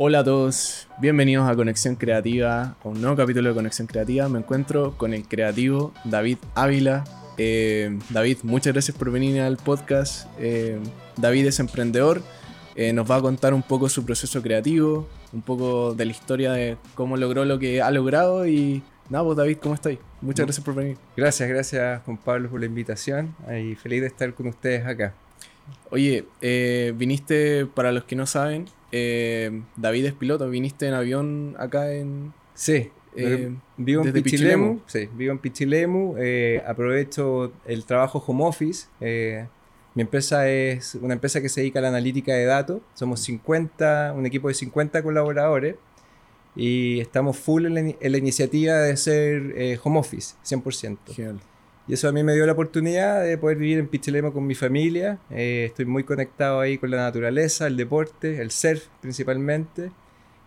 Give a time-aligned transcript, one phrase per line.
[0.00, 4.28] Hola a todos, bienvenidos a Conexión Creativa, a un nuevo capítulo de Conexión Creativa.
[4.28, 7.02] Me encuentro con el creativo David Ávila.
[7.36, 10.28] Eh, David, muchas gracias por venir al podcast.
[10.38, 10.78] Eh,
[11.16, 12.22] David es emprendedor,
[12.76, 16.52] eh, nos va a contar un poco su proceso creativo, un poco de la historia
[16.52, 19.98] de cómo logró lo que ha logrado y nada, pues David, ¿cómo estáis?
[20.20, 20.96] Muchas gracias por venir.
[21.16, 25.12] Gracias, gracias Juan Pablo por la invitación y feliz de estar con ustedes acá.
[25.90, 26.24] Oye,
[26.94, 32.32] viniste, para los que no saben, eh, David es piloto, viniste en avión acá en...
[32.54, 38.86] Sí, eh, vivo, en Pichilemu, sí, vivo en Pichilemu, eh, aprovecho el trabajo home office.
[39.94, 42.80] mi empresa es una empresa que se dedica a la analítica de datos.
[42.94, 45.76] Somos 50, un equipo de 50 colaboradores
[46.54, 50.98] y estamos full en la, iniciativa de ser home office, 100%.
[51.14, 51.40] Genial.
[51.88, 54.54] Y eso a mí me dio la oportunidad de poder vivir en Pichilemu con mi
[54.54, 55.18] familia.
[55.30, 59.90] Eh, estoy muy conectado ahí con la naturaleza, el deporte, el surf principalmente.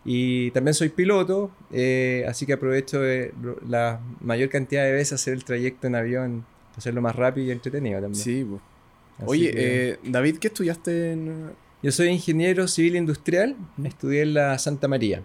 [0.06, 3.02] Y también soy piloto, eh, así que aprovecho
[3.68, 8.02] la mayor cantidad de veces hacer el trayecto en avión, hacerlo más rápido y entretenido
[8.02, 8.24] también.
[8.24, 8.62] Sí, pues.
[9.28, 11.52] Oye, eh, David, ¿qué estudiaste en...?
[11.84, 15.24] Yo soy ingeniero civil industrial, estudié en la Santa María.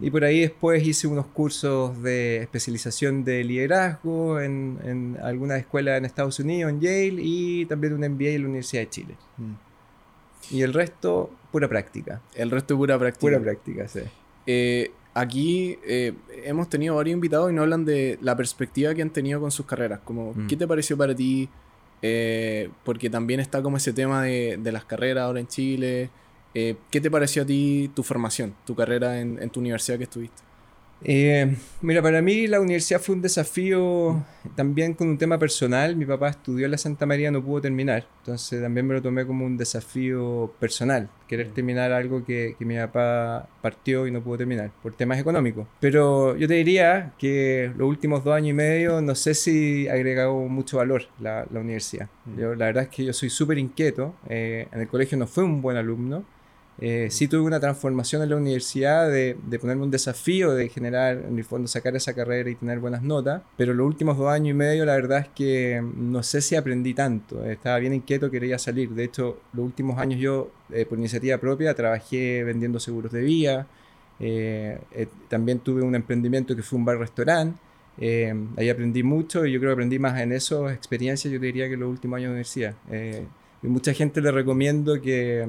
[0.00, 5.96] Y por ahí después hice unos cursos de especialización de liderazgo en, en alguna escuela
[5.96, 9.14] en Estados Unidos, en Yale, y también un MBA en la Universidad de Chile.
[9.36, 9.68] Mm.
[10.50, 12.20] Y el resto, pura práctica.
[12.34, 13.20] El resto, pura práctica.
[13.20, 14.00] Pura práctica, sí.
[14.46, 19.10] Eh, aquí eh, hemos tenido varios invitados y nos hablan de la perspectiva que han
[19.10, 20.00] tenido con sus carreras.
[20.04, 20.46] Como, mm.
[20.46, 21.48] ¿Qué te pareció para ti?
[22.00, 26.10] Eh, porque también está como ese tema de, de las carreras ahora en Chile.
[26.54, 30.48] Eh, ¿Qué te pareció a ti tu formación, tu carrera en, tu universidad que estuviste?
[31.04, 34.24] Eh, mira, para mí la universidad fue un desafío
[34.56, 35.94] también con un tema personal.
[35.94, 38.04] Mi papá estudió en la Santa María, no pudo terminar.
[38.20, 43.48] Entonces también me lo tomé como un desafío personal, querer terminar algo que, mi papá
[43.62, 45.68] partió y no pudo terminar por temas económicos.
[45.80, 49.92] Pero yo te diría que los últimos dos años y medio no sé si ha
[49.92, 52.08] agregado mucho valor la, universidad.
[52.26, 52.40] Mm.
[52.40, 54.14] Yo, la verdad es que yo soy súper inquieto.
[54.28, 56.24] Eh, en el colegio no fue un buen alumno
[56.80, 61.24] eh, sí tuve una transformación en la universidad de, de, ponerme un desafío de generar,
[61.28, 64.50] en el fondo, sacar esa carrera y tener buenas notas, pero los últimos dos años
[64.50, 68.58] y medio la verdad es que no sé si aprendí tanto, estaba bien inquieto, quería
[68.60, 73.22] salir, de hecho los últimos años yo, eh, por iniciativa propia, trabajé vendiendo seguros de
[73.22, 73.66] vía,
[74.20, 77.58] eh, eh, también tuve un emprendimiento que fue un bar-restaurante,
[78.56, 81.76] ahí aprendí mucho y yo creo que aprendí más en esas experiencias, yo diría que
[81.76, 82.74] los últimos años de universidad.
[83.60, 85.48] y mucha gente le recomiendo que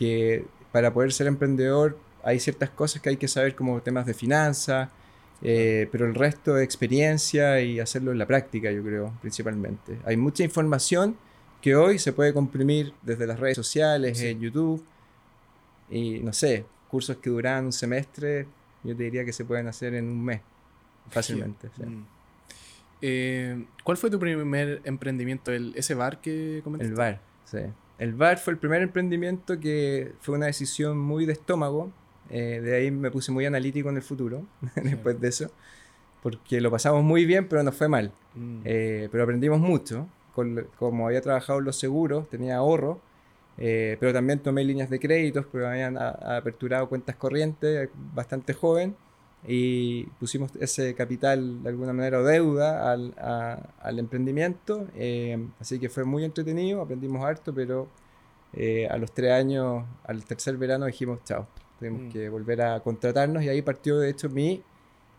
[0.00, 4.14] que para poder ser emprendedor hay ciertas cosas que hay que saber como temas de
[4.14, 4.88] finanzas,
[5.42, 9.98] eh, pero el resto de experiencia y hacerlo en la práctica, yo creo, principalmente.
[10.06, 11.18] Hay mucha información
[11.60, 14.82] que hoy se puede comprimir desde las redes sociales, en YouTube,
[15.90, 18.46] y no sé, cursos que duran un semestre,
[18.82, 20.40] yo te diría que se pueden hacer en un mes,
[21.10, 21.68] fácilmente.
[21.76, 22.04] Mm.
[23.02, 25.52] Eh, ¿Cuál fue tu primer emprendimiento?
[25.52, 26.90] ¿El, ¿Ese bar que comentaste?
[26.90, 27.58] El bar, sí.
[28.00, 31.92] El bar fue el primer emprendimiento que fue una decisión muy de estómago.
[32.30, 34.46] Eh, de ahí me puse muy analítico en el futuro,
[34.82, 35.50] después de eso,
[36.22, 38.10] porque lo pasamos muy bien, pero no fue mal.
[38.34, 38.60] Mm.
[38.64, 40.08] Eh, pero aprendimos mucho.
[40.78, 43.02] como había trabajado en los seguros, tenía ahorro,
[43.58, 48.96] eh, pero también tomé líneas de créditos, porque habían aperturado cuentas corrientes bastante joven
[49.46, 53.14] y pusimos ese capital de alguna manera o deuda al,
[53.80, 54.86] al emprendimiento.
[54.94, 57.88] Eh, así que fue muy entretenido, aprendimos harto, pero
[58.52, 61.46] eh, a los tres años, al tercer verano dijimos chao,
[61.78, 62.08] tenemos mm.
[62.10, 64.62] que volver a contratarnos y ahí partió de hecho mi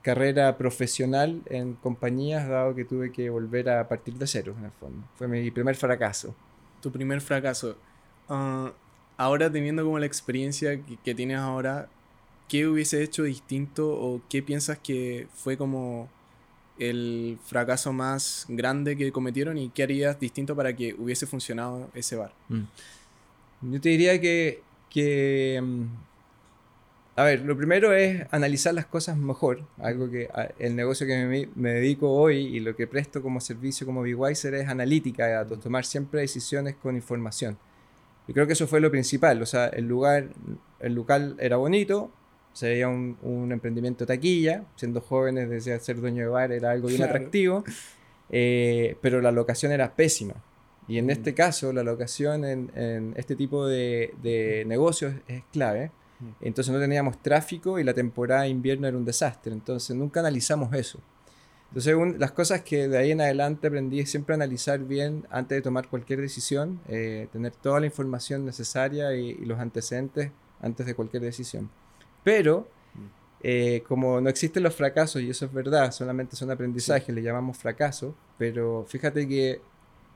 [0.02, 4.72] carrera profesional en compañías, dado que tuve que volver a partir de cero en el
[4.72, 5.08] fondo.
[5.16, 6.36] Fue mi primer fracaso.
[6.82, 7.76] Tu primer fracaso.
[8.28, 8.72] Ah,
[9.18, 11.88] ahora teniendo como la experiencia que, que tienes ahora,
[12.52, 16.10] ¿qué hubiese hecho distinto o qué piensas que fue como
[16.78, 22.18] el fracaso más grande que cometieron y qué harías distinto para que hubiese funcionado ese
[22.18, 22.34] bar?
[22.50, 22.64] Mm.
[23.72, 25.84] Yo te diría que, mm,
[27.16, 30.28] a ver, lo primero es analizar las cosas mejor, algo que
[30.60, 34.68] el negocio que me, dedico hoy y lo que presto como servicio como BeWiser es
[34.68, 37.58] analítica, tomar siempre decisiones con información.
[38.28, 40.28] Y creo que eso fue lo principal, o sea, el lugar,
[40.82, 42.12] el local era bonito,
[42.54, 46.88] se veía un, un, emprendimiento taquilla, siendo jóvenes desde ser dueño de bar era algo
[46.88, 47.64] bien atractivo,
[48.30, 50.36] eh, pero la locación era pésima.
[50.88, 51.12] Y en mm.
[51.12, 55.92] este caso, la locación en, en este tipo de, de, negocios es clave.
[56.20, 56.46] Mm.
[56.46, 59.54] Entonces no teníamos tráfico y la temporada de invierno era un desastre.
[59.54, 61.00] Entonces nunca analizamos eso.
[61.70, 65.62] Entonces las cosas que de ahí en adelante aprendí es siempre analizar bien antes de
[65.62, 70.32] tomar cualquier decisión, eh, tener toda la información necesaria y, y los antecedentes
[70.62, 71.70] antes de cualquier decisión.
[72.24, 72.68] Pero
[73.44, 77.58] eh, como no existen los fracasos, y eso es verdad, solamente son aprendizajes, le llamamos
[77.58, 79.62] fracaso, pero fíjate que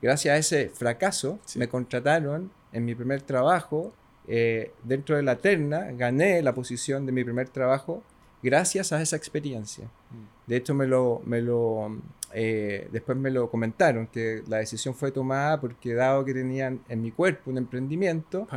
[0.02, 3.94] gracias a ese fracaso me contrataron en mi primer trabajo,
[4.28, 8.04] eh, dentro de la terna, gané la posición de mi primer trabajo
[8.44, 9.86] gracias a esa experiencia.
[9.86, 10.50] Mm.
[10.50, 11.98] De hecho, me lo, me lo,
[12.34, 17.02] eh, después me lo comentaron, que la decisión fue tomada porque dado que tenían en
[17.02, 18.48] mi cuerpo un emprendimiento,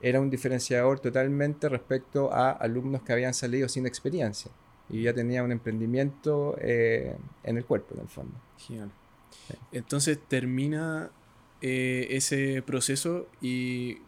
[0.00, 4.50] era un diferenciador totalmente respecto a alumnos que habían salido sin experiencia.
[4.88, 8.34] Y ya tenía un emprendimiento eh, en el cuerpo, en el fondo.
[8.58, 8.92] Genial.
[9.72, 11.10] Entonces termina
[11.60, 13.98] eh, ese proceso y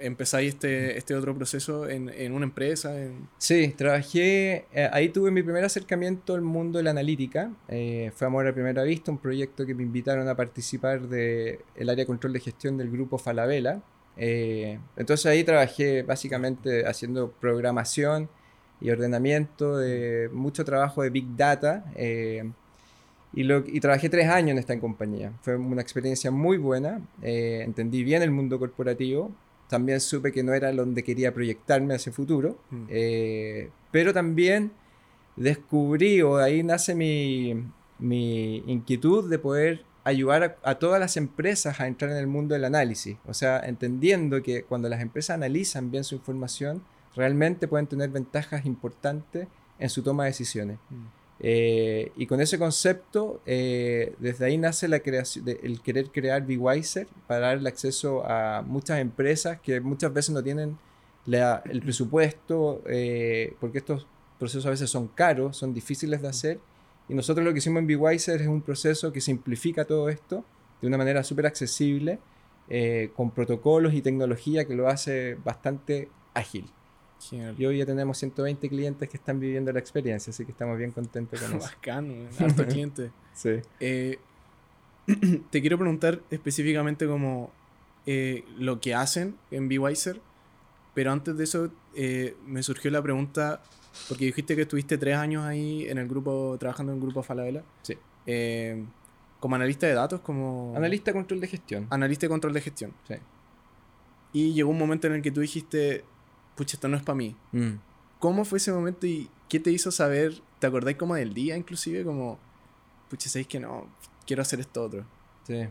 [0.00, 3.00] empezáis este, este otro proceso en, en una empresa.
[3.00, 3.28] En...
[3.38, 7.52] Sí, trabajé, eh, ahí tuve mi primer acercamiento al mundo de la analítica.
[7.68, 12.02] fue Amor a Primera Vista, un proyecto que me invitaron a participar del el área
[12.02, 13.82] de control de gestión del grupo Falabella
[14.16, 18.28] eh, entonces ahí trabajé básicamente haciendo programación
[18.80, 21.84] y ordenamiento, de mucho trabajo de Big Data.
[21.96, 22.44] Eh,
[23.32, 25.32] y, lo, y, trabajé tres años en esta compañía.
[25.42, 27.00] Fue una experiencia muy buena.
[27.22, 29.32] Eh, entendí bien el mundo corporativo.
[29.68, 32.58] También supe que no era donde quería proyectarme hacia el futuro.
[32.70, 32.86] Mm.
[33.90, 34.72] pero también
[35.36, 37.64] descubrí, o ahí nace mi,
[37.98, 42.64] mi inquietud de poder ayudar a, todas las empresas a entrar en el mundo del
[42.64, 43.16] análisis.
[43.26, 46.82] O sea, entendiendo que cuando las empresas analizan bien su información,
[47.16, 49.48] realmente pueden tener ventajas importantes
[49.78, 50.78] en su toma de decisiones.
[50.90, 51.04] Mm.
[51.40, 57.08] Eh, y con ese concepto, eh, desde ahí nace la creación, el querer crear BeWiser
[57.26, 60.78] para darle acceso a muchas empresas que muchas veces no tienen
[61.26, 64.06] el presupuesto, eh, porque estos
[64.38, 66.30] procesos a veces son caros, son difíciles de mm.
[66.30, 66.60] hacer
[67.08, 70.44] y nosotros lo que hicimos en BeWiser es un proceso que simplifica todo esto
[70.80, 72.18] de una manera súper accesible,
[72.68, 76.66] eh, con protocolos y tecnología que lo hace bastante ágil.
[77.56, 80.90] Y hoy ya tenemos 120 clientes que están viviendo la experiencia, así que estamos bien
[80.90, 81.66] contentos con eso.
[81.66, 83.10] Bacano, harto cliente.
[83.32, 83.60] sí.
[83.80, 84.18] Eh,
[85.50, 87.50] te quiero preguntar específicamente como
[88.06, 90.20] eh, lo que hacen en BeWiser,
[90.94, 91.70] pero antes de eso
[92.46, 93.62] me surgió la pregunta
[94.08, 97.62] porque dijiste que estuviste tres años ahí en el grupo, trabajando en el grupo Falabella.
[97.82, 97.96] Sí.
[98.26, 98.84] Eh,
[99.40, 100.72] como analista de datos, como...
[100.76, 101.86] Analista de control de gestión.
[101.90, 102.92] Analista de control de gestión.
[103.06, 103.14] Sí.
[104.32, 106.04] Y llegó un momento en el que tú dijiste,
[106.56, 107.36] pucha, esto no es para mí.
[107.52, 107.74] Mm.
[108.18, 110.40] ¿Cómo fue ese momento y qué te hizo saber?
[110.58, 112.04] ¿Te acordáis como del día inclusive?
[112.04, 112.38] Como,
[113.10, 113.86] pucha, sabéis que no,
[114.26, 115.04] quiero hacer esto otro.
[115.46, 115.68] Sí.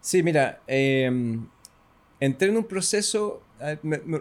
[0.00, 1.10] Sí, mira, eh,
[2.20, 3.42] entré en un proceso,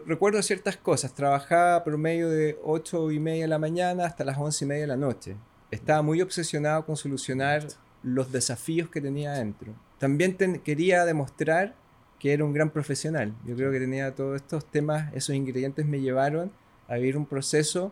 [0.05, 4.65] recuerdo ciertas cosas, trabajaba promedio de 8 y media de la mañana hasta las 11
[4.65, 5.35] y media de la noche.
[5.71, 7.67] Estaba muy obsesionado con solucionar
[8.03, 9.73] los desafíos que tenía adentro.
[9.97, 11.75] También quería demostrar
[12.19, 13.33] que era un gran profesional.
[13.45, 16.51] Yo creo que tenía todos estos temas, esos ingredientes me llevaron
[16.87, 17.91] a vivir un proceso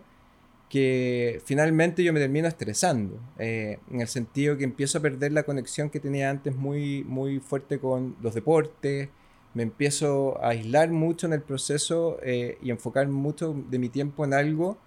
[0.69, 5.44] que finalmente yo me termino estresando, eh, en el sentido que empiezo a perder la
[5.44, 9.10] conexión que tenía antes muy, muy fuerte con los deportes,
[9.53, 14.25] me empiezo a aislar mucho en el proceso eh, y enfocar mucho de mi tiempo
[14.25, 14.77] en algo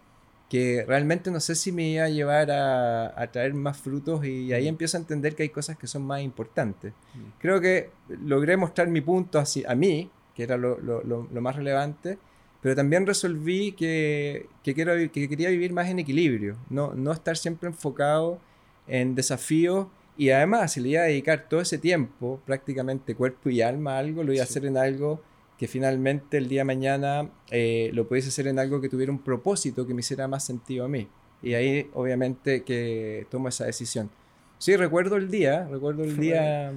[0.49, 4.65] que realmente no sé si me iba a llevar a, traer más frutos y ahí
[4.67, 4.69] mm.
[4.69, 6.93] empiezo a entender que hay cosas que son más importantes.
[7.15, 7.19] Mm.
[7.41, 11.57] Creo que logré mostrar mi punto así, a mí, que era lo, lo, lo, más
[11.57, 12.19] relevante,
[12.61, 17.37] pero también resolví que, que, quiero, que quería vivir más en equilibrio, no, no estar
[17.37, 18.39] siempre enfocado
[18.87, 23.63] en desafíos y además, si le iba a dedicar todo ese tiempo, prácticamente cuerpo y
[23.63, 25.23] alma a algo, lo iba a hacer en algo
[25.59, 29.21] que finalmente el día de mañana eh, lo pudiese hacer en algo que tuviera un
[29.21, 31.09] propósito que me hiciera más sentido a mí.
[31.43, 34.11] Y ahí, obviamente, que tomo esa decisión.
[34.59, 36.73] Sí, recuerdo el día, recuerdo el día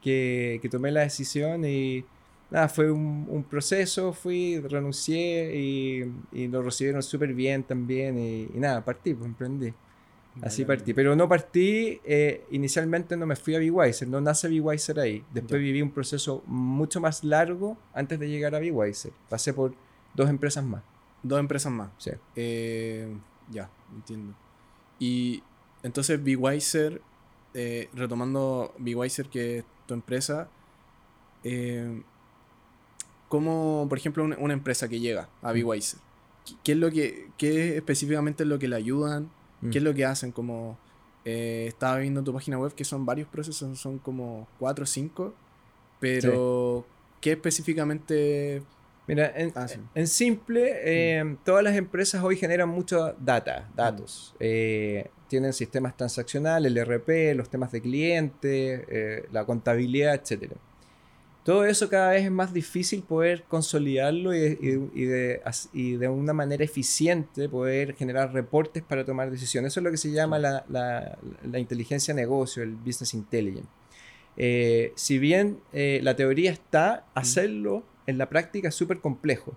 [0.00, 2.04] que, que tomé la decisión y
[2.50, 8.42] nada, fue un, un proceso, fui, renuncié y, y lo recibieron súper bien también y,
[8.54, 9.72] y, nada, partí, pues emprendí.
[10.40, 10.94] Así partí.
[10.94, 15.24] Pero no partí, eh, inicialmente no me fui a BeWiser, no nace BeWiser ahí.
[15.32, 19.12] Después viví un proceso mucho más largo antes de llegar a BeWiser.
[19.28, 19.74] Pasé por
[20.14, 20.82] dos empresas más.
[21.22, 21.90] Dos empresas más.
[21.98, 22.12] Sí.
[22.34, 23.14] Eh,
[23.50, 24.34] ya, entiendo.
[24.98, 25.42] Y
[25.82, 27.02] entonces BeWiser,
[27.54, 30.48] eh, retomando BeWiser, que es tu empresa,
[31.44, 32.02] eh,
[33.28, 36.00] como por ejemplo una, empresa que llega a BeWiser,
[36.62, 39.30] ¿qué es lo que, qué específicamente es lo que le ayudan?
[39.70, 39.86] ¿Qué es mm.
[39.86, 40.32] lo que hacen?
[40.32, 40.76] Como
[41.24, 45.34] eh, estaba viendo tu página web que son varios procesos, son como cuatro o cinco,
[46.00, 46.84] pero
[47.20, 48.62] ¿qué específicamente
[49.06, 51.38] Mira, en, simple, eh, mm.
[51.44, 54.32] todas las empresas hoy generan mucho data, datos.
[54.34, 54.36] Mm.
[54.40, 60.52] Eh, tienen sistemas transaccionales, el RP, los temas de cliente, la contabilidad, etc.
[61.44, 64.58] todo eso cada vez es más difícil poder consolidarlo y de,
[64.94, 69.72] y, de, y de, una manera eficiente poder generar reportes para tomar decisiones.
[69.72, 71.18] Eso es lo que se llama la, la,
[71.50, 73.68] la inteligencia negocio, el business intelligence.
[74.36, 79.54] Eh, si bien eh, la teoría está, hacerlo en la práctica es súper complejo.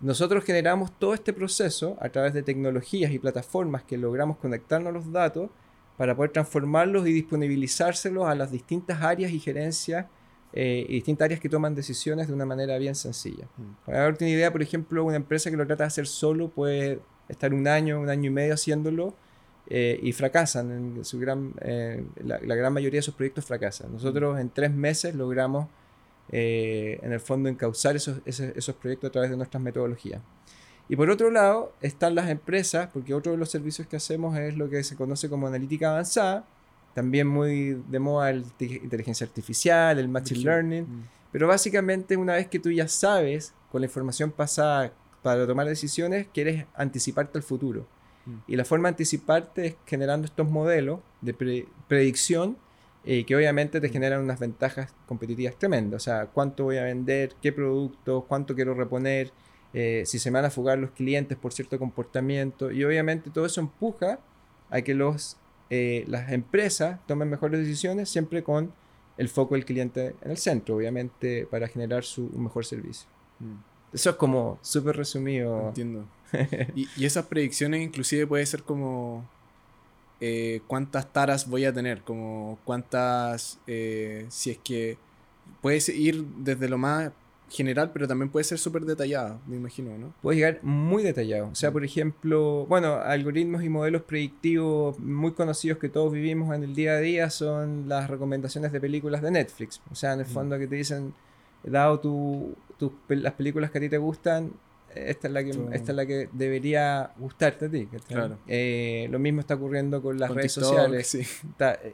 [0.00, 4.92] Nosotros generamos todo este proceso a través de tecnologías y plataformas que logramos conectarnos a
[4.92, 5.50] los datos
[5.96, 10.06] para poder transformarlos y disponibilizárselos a las distintas áreas y gerencias
[10.54, 13.46] eh, y distintas áreas que toman decisiones de una manera bien sencilla.
[13.86, 17.00] Para darte una idea, por ejemplo, una empresa que lo trata de hacer solo puede
[17.28, 19.14] estar un año, un año y medio haciéndolo
[19.68, 20.70] eh, y fracasan.
[20.70, 23.92] En su gran, eh, la, gran mayoría de sus proyectos fracasan.
[23.92, 25.68] Nosotros en tres meses logramos,
[26.28, 30.20] en el fondo, encauzar esos, esos, proyectos a través de nuestras metodologías.
[30.88, 34.56] Y por otro lado, están las empresas, porque otro de los servicios que hacemos es
[34.56, 36.44] lo que se conoce como analítica avanzada,
[36.94, 40.82] también muy de moda la inteligencia artificial, el machine learning.
[40.82, 41.08] Mm.
[41.32, 46.26] Pero básicamente una vez que tú ya sabes con la información pasada para tomar decisiones,
[46.32, 47.86] quieres anticiparte al futuro.
[48.26, 48.34] Mm.
[48.48, 52.56] Y la forma de anticiparte es generando estos modelos de predicción
[53.04, 53.92] eh, que obviamente te mm.
[53.92, 56.02] generan unas ventajas competitivas tremendas.
[56.02, 59.32] O sea, cuánto voy a vender, qué productos, cuánto quiero reponer,
[59.72, 62.70] eh, si se me van a fugar los clientes por cierto comportamiento.
[62.70, 64.20] Y obviamente todo eso empuja
[64.70, 65.36] a que los
[65.74, 68.70] eh, las empresas tomen mejores decisiones siempre con
[69.16, 73.08] el foco del cliente en el centro, obviamente, para generar su, un mejor servicio.
[73.38, 73.94] Mm.
[73.94, 75.68] Eso es como súper resumido.
[75.68, 76.04] Entiendo.
[76.74, 79.26] y, esas predicciones inclusive puede ser como
[80.20, 84.98] eh, cuántas taras voy a tener, como cuántas, eh, si es que
[85.62, 87.12] puedes ir desde lo más
[87.52, 90.14] general, pero también puede ser súper detallada, me imagino, ¿no?
[90.22, 91.48] Puede llegar muy detallado.
[91.48, 91.72] O sea, mm.
[91.72, 96.92] por ejemplo, bueno, algoritmos y modelos predictivos muy conocidos que todos vivimos en el día
[96.92, 99.82] a día son las recomendaciones de películas de Netflix.
[99.90, 100.30] O sea, en el mm.
[100.30, 101.12] fondo que te dicen,
[101.62, 102.56] dado tu,
[103.08, 104.52] las películas que a ti te gustan,
[104.94, 107.88] esta es la que, esta es la que debería gustarte a ti.
[108.08, 108.38] Claro.
[108.46, 111.06] Eh, lo mismo está ocurriendo con las redes sociales.
[111.06, 111.22] Sí.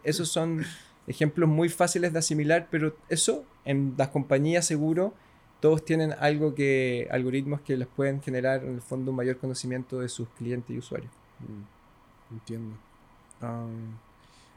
[0.04, 0.64] esos son
[1.08, 5.14] ejemplos muy fáciles de asimilar, pero eso en las compañías seguro
[5.60, 10.00] todos tienen algo que, algoritmos que les pueden generar en el fondo un mayor conocimiento
[10.00, 11.10] de sus clientes y usuarios.
[11.40, 12.76] Mm, entiendo.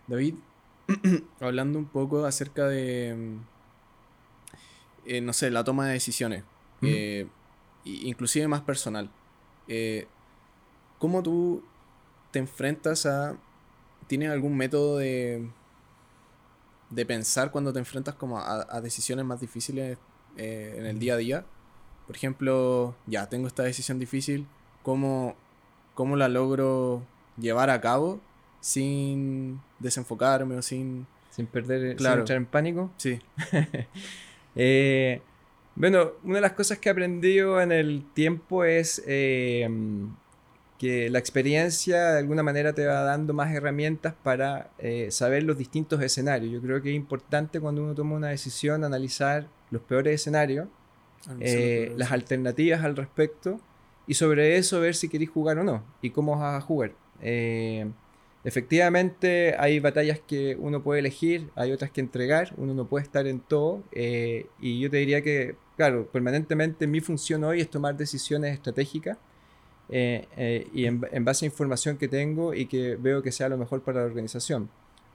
[0.08, 0.36] David,
[1.40, 3.38] hablando un poco acerca de, mm,
[5.06, 6.44] eh, no sé, la toma de decisiones,
[6.84, 7.28] eh,
[7.84, 9.10] inclusive más personal.
[9.68, 10.08] Eh,
[11.00, 11.64] ¿Cómo tú
[12.32, 13.38] te enfrentas a...
[14.08, 15.50] ¿Tienes algún método de,
[16.90, 19.98] de pensar cuando te enfrentas como a decisiones más difíciles
[20.38, 21.46] eh, en el día a día.
[22.08, 24.48] Por ejemplo, ya tengo esta decisión difícil,
[24.84, 25.36] ¿cómo,
[25.94, 27.04] cómo la logro
[27.38, 28.20] llevar a cabo
[28.60, 31.08] sin desenfocarme o sin...
[31.30, 32.16] Sin perder, claro.
[32.16, 32.92] sin entrar en pánico.
[32.98, 33.20] Sí.
[34.54, 35.22] Eh,
[35.76, 39.66] bueno, una de las cosas que he aprendido en el tiempo es eh,
[40.82, 44.72] que la experiencia de alguna manera te va dando más herramientas para
[45.10, 46.52] saber los distintos escenarios.
[46.52, 50.68] Yo creo que es importante cuando uno toma una decisión analizar los peores escenarios,
[51.28, 53.60] ah, eh, las alternativas al respecto
[54.06, 56.92] y sobre eso ver si queréis jugar o no y cómo vas a jugar.
[57.22, 57.90] Eh,
[58.44, 63.26] efectivamente hay batallas que uno puede elegir, hay otras que entregar, uno no puede estar
[63.28, 67.96] en todo eh, y yo te diría que, claro, permanentemente mi función hoy es tomar
[67.96, 69.18] decisiones estratégicas
[69.92, 73.82] y en, en, base a información que tengo y que veo que sea lo mejor
[73.82, 74.70] para la organización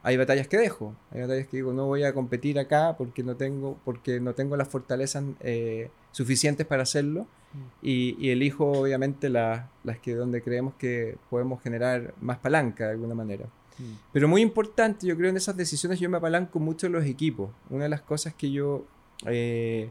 [0.07, 3.35] hay batallas que dejo, hay batallas que digo, no voy a competir acá porque no
[3.35, 7.59] tengo, porque no tengo las fortalezas eh, suficientes para hacerlo mm.
[7.83, 9.67] y, elijo obviamente las
[10.05, 13.47] que donde creemos que podemos generar más palanca de alguna manera.
[13.81, 13.95] Mm.
[14.13, 17.51] Pero muy importante, yo creo en esas decisiones yo me apalanco mucho en los equipos.
[17.69, 18.85] Una de las cosas que yo,
[19.27, 19.91] eh,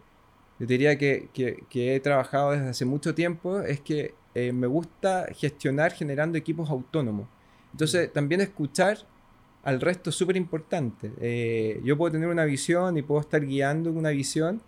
[0.59, 5.93] diría que, que, he trabajado desde hace mucho tiempo es que eh, me gusta gestionar
[5.93, 7.27] generando equipos autónomos.
[7.71, 8.13] Entonces, mm.
[8.13, 8.99] también escuchar
[9.65, 11.11] al resto es súper importante.
[11.19, 14.61] Eh, yo puedo tener una visión y puedo estar guiando una visión,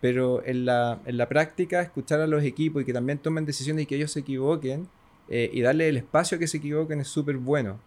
[0.00, 3.82] pero en la, en la, práctica escuchar a los equipos y que también tomen decisiones
[3.82, 4.86] y que ellos se equivoquen
[5.28, 7.80] eh, y darle el espacio a que se equivoquen es súper bueno.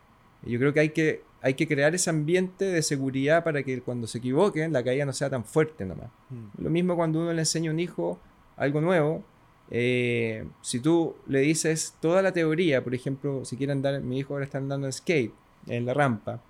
[0.44, 4.06] Yo creo que hay, que hay que crear ese ambiente de seguridad para que cuando
[4.06, 6.10] se equivoquen la caída no sea tan fuerte nomás.
[6.30, 6.64] Mm.
[6.64, 8.20] Lo mismo cuando uno le enseña a un hijo
[8.58, 9.24] algo nuevo,
[9.70, 14.34] eh, si tú le dices toda la teoría, por ejemplo, si quieren dar, mi hijo
[14.34, 15.34] ahora está andando en skate,
[15.68, 16.42] en la rampa,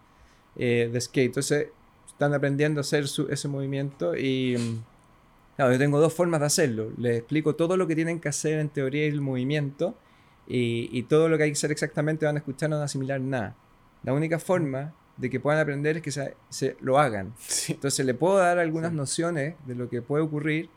[0.55, 1.27] eh, de skate.
[1.27, 1.67] Entonces,
[2.07, 4.55] están aprendiendo a hacer ese movimiento y
[5.55, 6.91] claro, yo tengo dos formas de hacerlo.
[6.97, 9.95] Les explico todo lo que tienen que hacer en teoría y el movimiento
[10.47, 13.19] y, todo lo que hay que hacer exactamente van a escuchar no van a asimilar
[13.19, 13.55] nada.
[14.03, 17.33] La única forma de que puedan aprender es que se, lo hagan.
[17.67, 20.69] Entonces le puedo dar algunas nociones de lo que puede ocurrir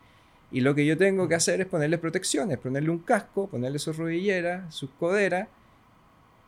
[0.51, 3.97] y lo que yo tengo que hacer es ponerle protecciones, ponerle un casco, ponerle sus
[3.97, 5.47] rodilleras, sus coderas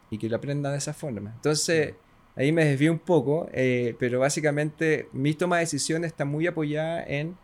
[0.09, 1.31] y que lo aprenda de esa forma.
[1.35, 1.95] Entonces
[2.35, 7.03] ahí me desvío un poco, eh, pero básicamente mi toma de decisiones está muy apoyada
[7.03, 7.37] en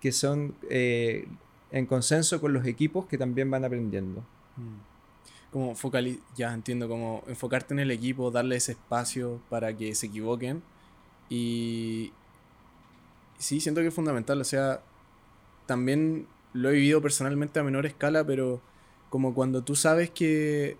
[0.00, 1.26] que son eh,
[1.72, 4.20] en consenso con los equipos que también van aprendiendo.
[4.56, 4.96] Mm
[5.56, 10.06] como focalizar, ya entiendo, como enfocarte en el equipo, darle ese espacio para que se
[10.08, 10.62] equivoquen.
[11.30, 12.12] Y
[13.38, 14.82] sí, siento que es fundamental, o sea,
[15.66, 18.60] también lo he vivido personalmente a menor escala, pero
[19.10, 20.76] como cuando tú sabes que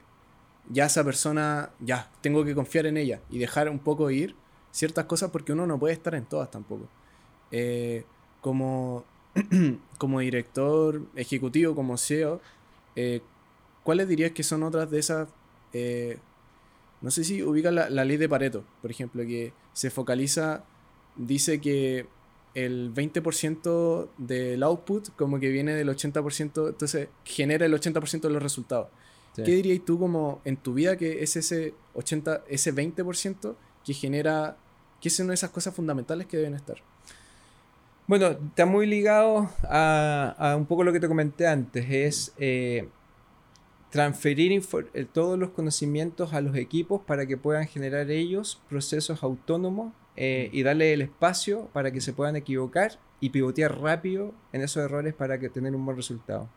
[0.71, 4.35] ya esa persona, ya, tengo que confiar en ella y dejar un poco ir
[4.73, 6.89] ciertas cosas porque uno no puede estar en todas tampoco.
[7.51, 8.05] Eh,
[8.41, 9.05] como,
[9.99, 12.41] como director ejecutivo, como CEO,
[12.97, 13.21] eh,
[13.87, 15.29] ¿Cuáles dirías que son otras de esas?
[15.73, 16.19] Eh,
[17.03, 20.65] no sé si ubica la, ley de Pareto, por ejemplo, que se focaliza,
[21.15, 22.09] dice que
[22.57, 28.43] el 20% del output como que viene del 80%, entonces genera el 80% de los
[28.43, 28.89] resultados.
[29.35, 34.57] ¿Qué dirías tú como en tu vida que es ese 80, ese 20% que genera,
[34.99, 36.79] que son esas cosas fundamentales que deben estar?
[38.07, 42.89] Bueno, está muy ligado a, un poco lo que te comenté antes, es eh,
[43.91, 49.93] transferir eh, todos los conocimientos a los equipos para que puedan generar ellos procesos autónomos
[50.17, 54.83] eh, y darle el espacio para que se puedan equivocar y pivotear rápido en esos
[54.83, 56.49] errores para que tener un buen resultado.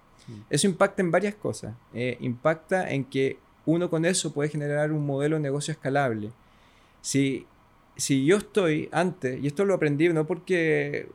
[0.50, 1.74] Eso impacta en varias cosas.
[1.94, 6.32] Eh, impacta en que uno con eso puede generar un modelo de negocio escalable.
[7.02, 7.48] Si,
[7.96, 11.10] si yo estoy antes, y esto lo aprendí no porque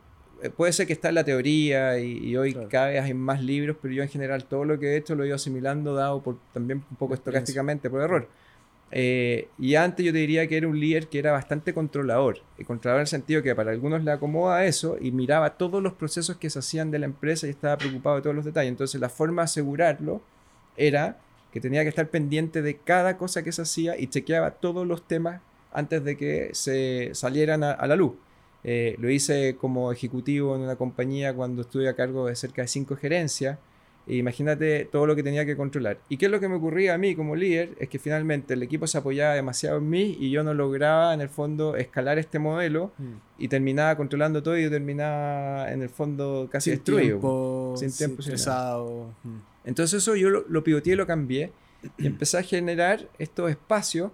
[0.51, 3.95] puede ser que está en la teoría y, hoy cada vez hay más libros, pero
[3.95, 6.85] yo en general todo lo que he hecho lo he ido asimilando, dado por, también
[6.91, 8.29] un poco estocásticamente por error.
[8.97, 12.39] Eh, y antes yo te diría que era un líder que era bastante controlador.
[12.59, 15.95] Y controlador en el sentido que para algunos le acomoda eso y miraba todos los
[15.95, 18.71] procesos que se hacían de la empresa y estaba preocupado de todos los detalles.
[18.71, 20.23] Entonces la forma de asegurarlo
[20.77, 21.19] era
[21.53, 25.07] que tenía que estar pendiente de cada cosa que se hacía y chequeaba todos los
[25.07, 25.41] temas
[25.73, 28.13] antes de que se salieran a la luz.
[28.65, 32.69] Eh, lo hice como ejecutivo en una compañía cuando estuve a cargo de cerca de
[32.69, 33.59] cinco gerencias.
[34.07, 35.99] E imagínate todo lo que tenía que controlar.
[36.09, 37.75] ¿Y qué es lo que me ocurría a mí como líder?
[37.79, 41.21] Es que finalmente el equipo se apoyaba demasiado en mí y yo no lograba en
[41.23, 43.13] el fondo escalar este modelo mm.
[43.39, 47.77] y terminaba controlando todo y yo terminaba en el fondo casi sin destruido.
[47.77, 48.21] sin tiempo.
[48.21, 49.15] Estresado.
[49.23, 49.39] Mm.
[49.65, 51.53] Entonces eso yo lo, lo pivoteé y lo cambié
[51.99, 54.11] y empecé a generar estos espacios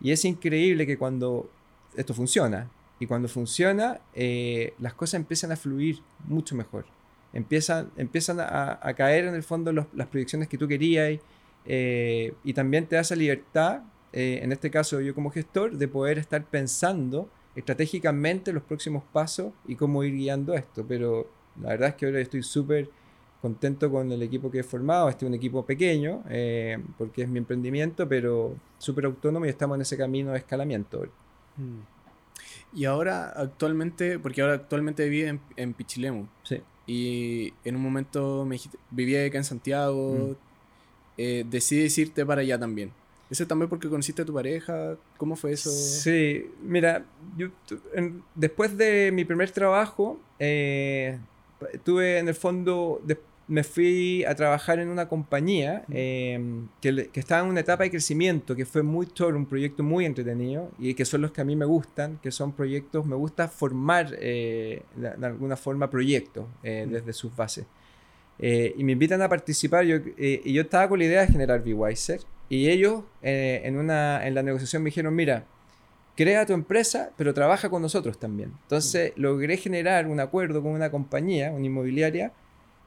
[0.00, 1.50] y es increíble que cuando
[1.96, 6.84] esto funciona, y cuando funciona, eh, las cosas empiezan a fluir mucho mejor.
[7.32, 11.18] Empiezan, empiezan a, caer en el fondo las proyecciones que tú querías
[11.64, 13.82] eh, y también te da esa libertad,
[14.12, 19.52] eh, en este caso yo como gestor, de poder estar pensando estratégicamente los próximos pasos
[19.66, 20.84] y cómo ir guiando esto.
[20.86, 21.26] Pero
[21.62, 22.90] la verdad es que ahora estoy súper
[23.40, 25.08] contento con el equipo que he formado.
[25.08, 26.22] Este es un equipo pequeño
[26.98, 31.06] porque es mi emprendimiento, pero súper autónomo y estamos en ese camino de escalamiento.
[31.56, 31.99] Mm.
[32.74, 36.26] Y ahora actualmente, porque ahora actualmente vive en, en Pichilemu.
[36.42, 36.60] Sí.
[36.86, 38.58] Y en un momento me
[38.90, 40.36] vivía acá en Santiago, mm.
[41.18, 42.92] eh, decides irte para allá también.
[43.30, 44.96] ¿Ese también porque conociste a tu pareja?
[45.16, 45.70] ¿Cómo fue eso?
[45.70, 47.04] Sí, mira,
[47.36, 47.50] yo
[48.34, 51.16] después de mi primer trabajo, eh,
[51.84, 53.00] tuve en el fondo,
[53.50, 58.54] me fui a trabajar en una compañía em, que, estaba en una etapa de crecimiento,
[58.54, 61.56] que fue muy todo un proyecto muy entretenido y que son los que a mí
[61.56, 67.12] me gustan, que son proyectos, me gusta formar eh, de, alguna forma proyectos eh, desde
[67.12, 67.66] sus bases.
[68.38, 71.60] Eh, y me invitan a participar yo, y yo estaba con la idea de generar
[71.60, 75.44] VWiser y ellos en, una, en la negociación me dijeron, mira,
[76.16, 78.52] crea tu empresa, pero trabaja con nosotros también.
[78.62, 82.32] Entonces logré generar un acuerdo con una compañía, una inmobiliaria,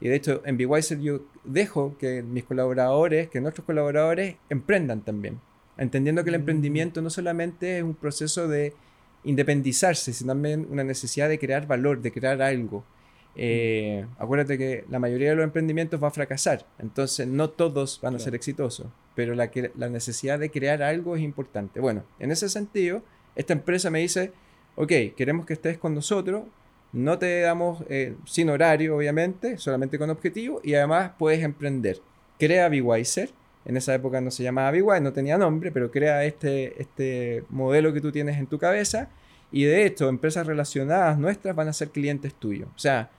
[0.00, 5.40] y de hecho, en BeWiser yo dejo que mis colaboradores, que nuestros colaboradores emprendan también.
[5.76, 6.40] Entendiendo que el mm.
[6.40, 8.74] emprendimiento no solamente es un proceso de
[9.24, 12.84] independizarse, sino también una necesidad de crear valor, de crear algo.
[13.36, 14.22] Eh, mm.
[14.22, 18.18] acuérdate que la mayoría de los emprendimientos va a fracasar, entonces no todos van a
[18.20, 21.80] ser exitosos, pero la, la necesidad de crear algo es importante.
[21.80, 23.02] Bueno, en ese sentido,
[23.34, 24.32] esta empresa me dice,
[24.76, 26.44] ok, queremos que estés con nosotros,
[26.94, 32.00] no te damos eh, sin horario, obviamente, solamente con objetivo y además puedes emprender.
[32.38, 33.30] Crea BeWiser.
[33.64, 37.92] En esa época no se llamaba BeWise, no tenía nombre, pero crea este, este modelo
[37.92, 39.08] que tú tienes en tu cabeza
[39.50, 42.68] y de hecho empresas relacionadas nuestras van a ser clientes tuyos.
[42.76, 43.10] O sea,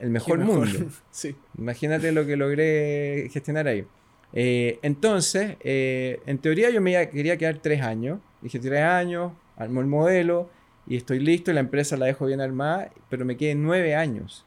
[0.00, 0.86] el mejor, mundo.
[1.10, 1.36] sí.
[1.56, 3.86] Imagínate lo que logré gestionar ahí.
[4.32, 8.18] Eh, entonces, eh, en teoría yo me quería quedar tres años.
[8.40, 10.50] Dije tres años, armo el modelo
[10.90, 14.44] y estoy listo y la empresa la dejo bien armada, pero me quedé nueve años.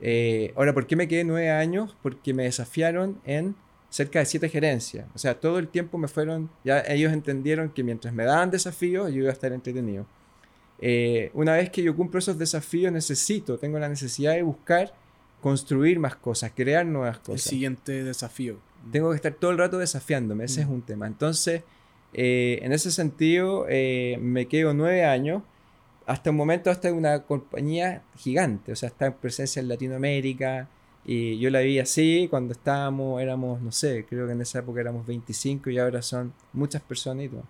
[0.00, 1.96] Eh, ahora, ¿por qué me quedé nueve años?
[2.02, 3.54] Porque me desafiaron en
[3.90, 5.06] cerca de siete gerencias.
[5.14, 9.12] O sea, todo el tiempo me fueron, ya ellos entendieron que mientras me daban desafíos,
[9.12, 10.06] yo iba a estar entretenido.
[10.80, 14.94] Eh, una vez que yo cumplo esos desafíos, necesito, tengo la necesidad de buscar
[15.40, 17.46] construir más cosas, crear nuevas cosas.
[17.46, 18.58] El siguiente desafío.
[18.90, 20.72] Tengo que estar todo el rato desafiándome, ese es Mm.
[20.72, 21.06] un tema.
[21.06, 21.62] Entonces,
[22.14, 25.42] eh, en ese sentido, eh, me quedo nueve años.
[26.06, 30.68] Hasta un momento, hasta una compañía gigante, o sea, está en presencia en Latinoamérica.
[31.04, 34.80] Y yo la vi así cuando estábamos, éramos, no sé, creo que en esa época
[34.80, 37.44] éramos 25 y ahora son muchas personas y todo.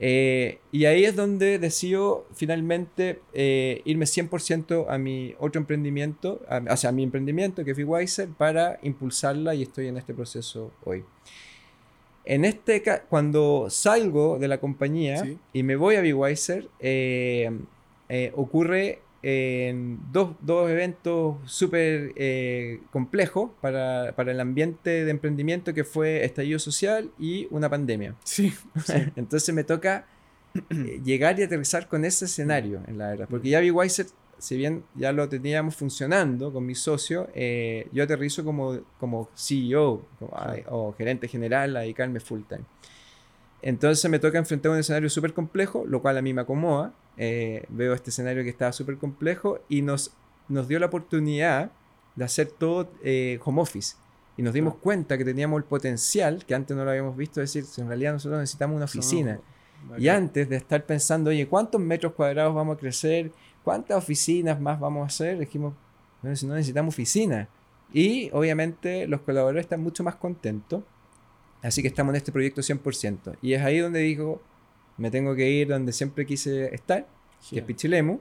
[0.00, 6.62] Eh, y ahí es donde decido finalmente eh, irme 100% a mi otro emprendimiento, a,
[6.72, 10.70] o sea, a mi emprendimiento que es Wiser para impulsarla y estoy en este proceso
[10.84, 11.04] hoy.
[12.28, 15.38] En este ca- cuando salgo de la compañía Sí.
[15.54, 17.50] y me voy a Wiser, eh,
[18.10, 25.72] eh, ocurre en dos, dos eventos súper eh, complejos para, para el ambiente de emprendimiento
[25.74, 28.14] que fue estallido social y una pandemia.
[28.24, 28.52] Sí.
[29.16, 30.06] Entonces me toca
[30.70, 33.26] eh, llegar y aterrizar con ese escenario, en la verdad.
[33.28, 34.06] Porque ya Wiser,
[34.38, 40.02] si bien ya lo teníamos funcionando con mi socio, eh, yo aterrizo como, como CEO
[40.18, 40.32] como,
[40.68, 42.64] o gerente general a dedicarme full time.
[43.62, 46.94] Entonces me toca enfrentar un escenario súper complejo, lo cual a mí me acomoda.
[47.16, 50.12] Eh, veo este escenario que estaba súper complejo y nos,
[50.48, 51.72] nos dio la oportunidad
[52.14, 53.96] de hacer todo eh, home office.
[54.36, 57.52] Y nos dimos cuenta que teníamos el potencial, que antes no lo habíamos visto, es
[57.52, 59.40] decir, si en realidad nosotros necesitamos una oficina.
[59.88, 63.32] No, Y antes de estar pensando, oye, ¿cuántos metros cuadrados vamos a crecer?
[63.68, 65.38] ¿Cuántas oficinas más vamos a hacer?
[65.38, 65.74] Dijimos,
[66.22, 67.50] bueno, si no necesitamos oficina.
[67.92, 70.84] Y obviamente los colaboradores están mucho más contentos.
[71.60, 73.36] Así que estamos en este proyecto 100%.
[73.42, 74.40] Y es ahí donde digo,
[74.96, 77.06] me tengo que ir donde siempre quise estar,
[77.50, 77.64] que es.
[77.66, 78.20] Pichilemu,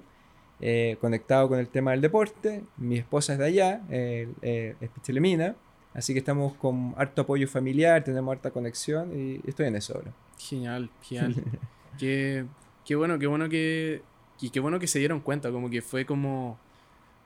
[0.60, 2.66] eh, conectado con el tema del deporte.
[2.76, 5.56] Mi esposa es de allá, eh, eh, es pichilemina.
[5.94, 10.12] Así que estamos con harto apoyo familiar, tenemos harta conexión y estoy en eso ahora.
[10.38, 11.42] Genial, genial.
[11.98, 12.44] qué,
[12.84, 14.02] qué bueno, qué bueno que.
[14.42, 16.58] Y qué bueno que se dieron cuenta, como que fue como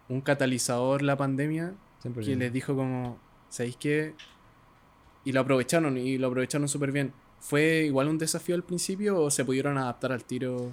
[0.10, 3.18] un catalizador la pandemia Siempre que les dijo como,
[3.50, 4.14] ¿sabéis qué?
[5.24, 7.14] Y lo aprovecharon, y lo aprovecharon súper bien.
[7.40, 10.72] ¿Fue igual un desafío al principio o se pudieron adaptar al tiro?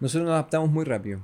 [0.00, 1.20] Nosotros nos adaptamos muy rápido.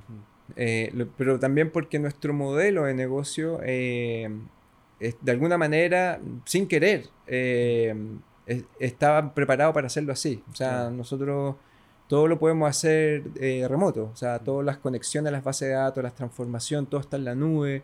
[0.55, 4.29] Eh, lo- pero también porque nuestro modelo de negocio, eh,
[4.99, 7.95] es- de alguna manera, sin querer, eh,
[8.45, 10.43] es- estaba preparado para hacerlo así.
[10.51, 11.55] O sea, nosotros
[12.07, 14.09] todo lo podemos hacer eh, remoto.
[14.13, 17.25] O sea, todas las conexiones a las bases de datos, las transformación, todo está en
[17.25, 17.83] la nube.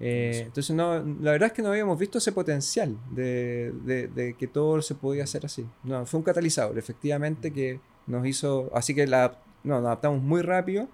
[0.00, 0.40] Eh, Sí.
[0.42, 4.46] entonces, no, la verdad es que no habíamos visto ese potencial de, de- de que
[4.46, 5.66] todo se podía hacer así.
[5.84, 8.70] No, fue un catalizador, efectivamente, que nos hizo.
[8.74, 10.88] Así que la, no, nos adaptamos muy rápido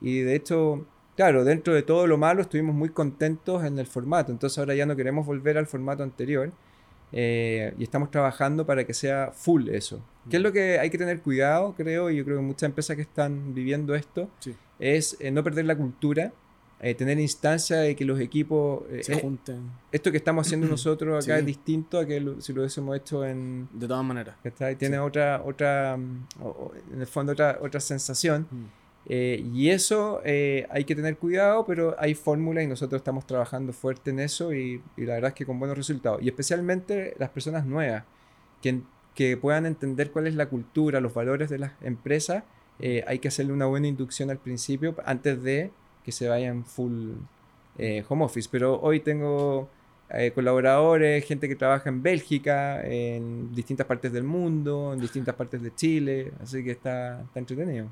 [0.00, 0.84] y de hecho,
[1.16, 4.30] claro, dentro de todo lo malo estuvimos muy contentos en el formato.
[4.30, 6.52] Entonces, ahora ya no queremos volver al formato anterior
[7.12, 10.00] eh, y estamos trabajando para que sea full eso.
[10.28, 12.10] ¿Qué es lo que hay que tener cuidado, creo?
[12.10, 14.54] Y yo creo que muchas empresas que están viviendo esto Sí.
[14.78, 16.32] es eh, no perder la cultura.
[16.82, 19.70] eh, tener instancia de que los equipos eh, Se eh, junten.
[19.92, 21.40] esto que estamos haciendo nosotros acá Sí.
[21.40, 24.36] es distinto a que lo- si lo hubiésemos hecho en De todas maneras.
[24.78, 25.02] tiene Sí.
[25.02, 26.26] otra otra mm,
[26.94, 28.64] en el fondo otra otra sensación Mm.
[29.06, 33.72] Eh, y eso eh, hay que tener cuidado pero hay fórmulas y nosotros estamos trabajando
[33.72, 37.64] fuerte en eso y, la verdad es que con buenos resultados y especialmente las personas
[37.64, 38.04] nuevas
[38.60, 38.82] que,
[39.14, 42.44] que puedan entender cuál es la cultura los valores de las empresas
[42.78, 45.70] eh, hay que hacerle una buena inducción al principio antes de
[46.04, 47.12] que se vayan full
[48.08, 48.48] home office.
[48.50, 49.68] Pero hoy tengo
[50.34, 55.74] colaboradores, gente que trabaja en Bélgica, en distintas partes del mundo, en distintas partes de
[55.74, 57.88] Chile, así que está, está entretenido.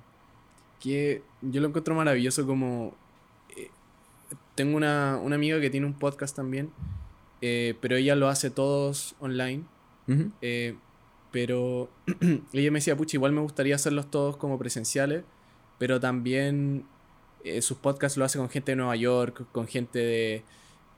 [0.80, 2.94] Que yo lo encuentro maravilloso como...
[3.56, 3.68] eh,
[4.54, 6.70] tengo una, una amiga que tiene un podcast también,
[7.40, 9.64] eh, pero ella lo hace todos online.
[10.40, 10.74] Eh,
[11.30, 11.90] pero
[12.52, 15.24] ella me decía, pucha, igual me gustaría hacerlos todos como presenciales,
[15.78, 16.86] pero también
[17.60, 20.44] sus podcasts lo hace con gente de Nueva York, con gente de,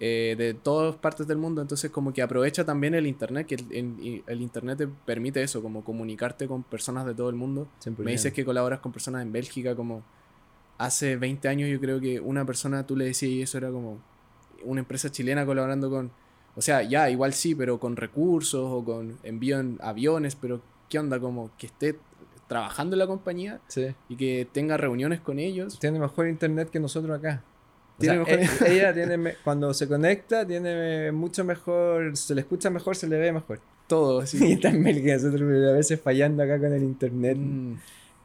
[0.02, 3.66] eh, de todas partes del mundo, entonces como que aprovecha también el Internet, que el,
[3.70, 7.68] el- el Internet te permite eso, como comunicarte con personas de todo el mundo.
[7.98, 10.02] Me dices que colaboras con personas en Bélgica, como
[10.78, 13.98] hace 20 años yo creo que una persona tú le decías y eso era como
[14.64, 16.10] una empresa chilena colaborando con,
[16.56, 20.98] o sea, ya, igual sí, pero con recursos o con envío en aviones, pero ¿qué
[20.98, 21.20] onda?
[21.20, 21.98] Como que esté
[22.48, 23.88] trabajando en la compañía Sí.
[24.08, 25.78] y que tenga reuniones con ellos.
[25.78, 27.44] Tiene mejor internet que nosotros acá.
[28.00, 32.40] O Tiene sea, mejor- e- ella tiene, cuando se conecta, tiene mucho mejor, se le
[32.40, 33.60] escucha mejor, se le ve mejor.
[33.86, 37.36] Todo Y está en Bélgica, nosotros a veces fallando acá con el internet.
[37.38, 37.74] Mm,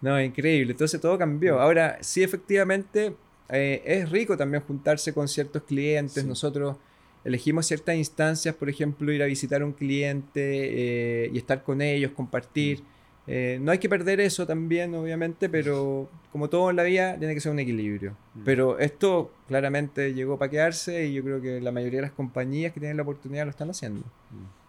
[0.02, 0.72] No, increíble.
[0.72, 1.60] Entonces todo cambió.
[1.60, 3.14] Ahora, sí, efectivamente,
[3.50, 6.24] eh, es rico también juntarse con ciertos clientes.
[6.24, 6.78] Nosotros
[7.24, 11.82] elegimos ciertas instancias, por ejemplo, ir a visitar a un cliente eh, y estar con
[11.82, 12.80] ellos, compartir.
[12.82, 12.95] Mm.
[13.28, 17.34] Eh, no hay que perder eso también, obviamente, pero como todo en la vida, tiene
[17.34, 18.16] que ser un equilibrio.
[18.36, 18.44] Mm.
[18.44, 22.74] Pero esto claramente llegó para quedarse y yo creo que la mayoría de las compañías
[22.74, 24.02] que tienen la oportunidad lo están haciendo.
[24.02, 24.66] Mm.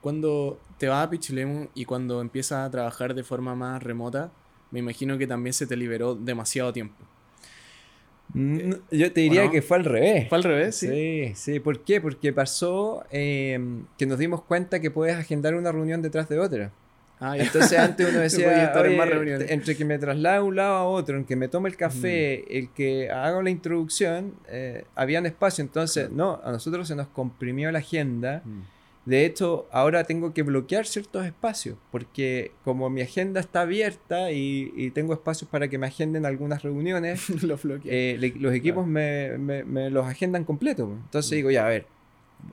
[0.00, 4.32] Cuando te vas a Pichilemu y cuando empiezas a trabajar de forma más remota,
[4.70, 6.96] me imagino que también se te liberó demasiado tiempo.
[8.34, 10.28] Mm, yo te diría que fue al revés.
[10.28, 10.88] Fue al revés, sí.
[10.88, 11.60] Sí, sí.
[11.60, 12.00] ¿Por qué?
[12.00, 16.72] Porque pasó em, que nos dimos cuenta que puedes agendar una reunión detrás de otra.
[17.22, 18.72] Ah, Entonces antes uno decía,
[19.48, 22.44] entre que me traslade de un lado a otro, en que me tome el café,
[22.44, 22.52] mm.
[22.52, 25.62] el que haga la introducción, eh, habían espacio.
[25.62, 28.42] Entonces, no, a nosotros se nos comprimió la agenda.
[28.44, 28.62] Mm.
[29.04, 34.90] De hecho, ahora tengo que bloquear ciertos espacios, porque como mi agenda está abierta y,
[34.92, 37.24] tengo espacios para que me agenden algunas reuniones,
[37.84, 40.98] eh, los equipos me, los agendan completo.
[41.04, 41.34] Entonces mm.
[41.36, 41.86] digo, ya, a ver,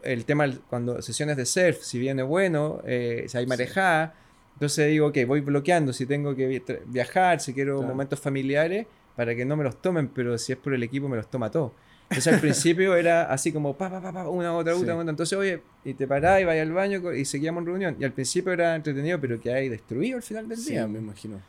[0.04, 4.14] el tema cuando sesiones de surf, si viene bueno, eh, si hay marejada,
[4.60, 9.46] entonces digo, ok, voy bloqueando si tengo que viajar, si quiero momentos familiares, para que
[9.46, 11.74] no me los tomen, pero si es por el equipo me los toma todo.
[12.10, 15.10] Entonces al principio era así como pa, pa, pa, pa una, otra, otra, otra.
[15.10, 17.96] Entonces, oye, y te parás y vas al baño y seguíamos en reunión.
[18.02, 20.84] Y al principio era entretenido, pero que hay destruido al final del día.
[20.84, 21.40] Sí, me imagino.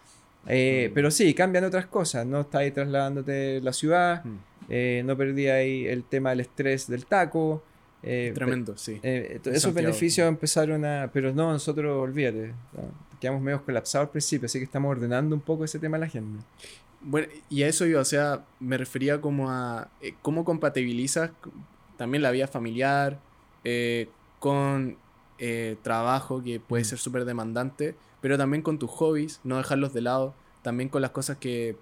[0.47, 2.25] Eh, pero sí, cambian otras cosas.
[2.25, 4.37] No estás ahí trasladándote la ciudad, mm.
[4.69, 7.65] eh, no perdí ahí el tema del estrés del taco.
[8.03, 8.99] Eh, Tremendo, sí.
[9.03, 11.11] esos beneficios empezaron a.
[11.13, 12.55] Pero no, nosotros, olvídate.
[13.21, 16.07] Quedamos medio colapsados al principio, así que estamos ordenando un poco ese tema a la
[16.07, 16.43] agenda.
[17.03, 21.31] Bueno, y a eso yo, o sea, me refería como a eh, cómo compatibilizas
[21.97, 23.19] también la vida familiar
[23.65, 24.09] eh,
[24.39, 24.97] con
[25.39, 26.87] eh, trabajo que puede mm.
[26.87, 31.13] ser súper demandante, pero también con tus hobbies, no dejarlos de lado, también con las
[31.13, 31.77] cosas que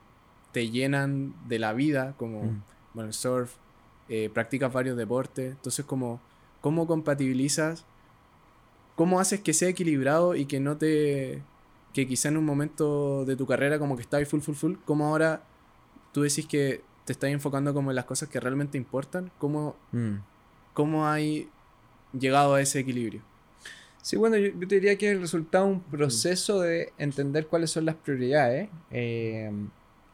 [0.52, 2.62] te llenan de la vida, como, mm.
[2.94, 3.54] bueno, el surf,
[4.32, 6.20] practicas varios deportes, entonces como,
[6.60, 7.84] ¿cómo compatibilizas?
[8.96, 11.42] ¿Cómo haces que sea equilibrado y que no te
[11.92, 15.06] que quizá en un momento de tu carrera como que estabas full, full, full, como
[15.06, 15.42] ahora
[16.12, 20.14] tú decís que te estás enfocando como en las cosas que realmente importan, ¿cómo, mm.
[20.74, 21.48] ¿cómo hay
[22.18, 23.22] llegado a ese equilibrio?
[24.02, 27.70] Sí, bueno, yo, te diría que es el resultado de un proceso de entender cuáles
[27.70, 29.50] son las prioridades eh,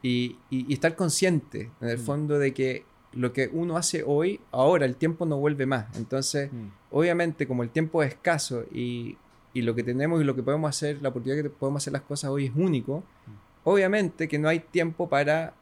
[0.01, 2.01] y, y, estar consciente en el mm.
[2.01, 5.95] fondo de que lo que uno hace hoy, ahora el tiempo no vuelve más.
[5.97, 6.67] Entonces, mm.
[6.91, 9.17] obviamente, como el tiempo es escaso y
[9.55, 12.01] y lo que tenemos y lo que podemos hacer, la oportunidad que podemos hacer las
[12.01, 13.31] cosas hoy es único, mm.
[13.63, 15.53] obviamente que no hay tiempo para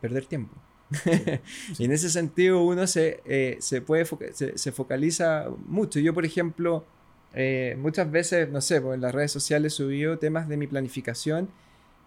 [0.00, 0.54] perder tiempo.
[1.78, 6.00] y en ese sentido uno se, eh, se puede se, focaliza mucho.
[6.00, 6.84] Yo, por ejemplo,
[7.32, 11.48] eh, muchas veces, no sé, pues en las redes sociales subido temas de mi planificación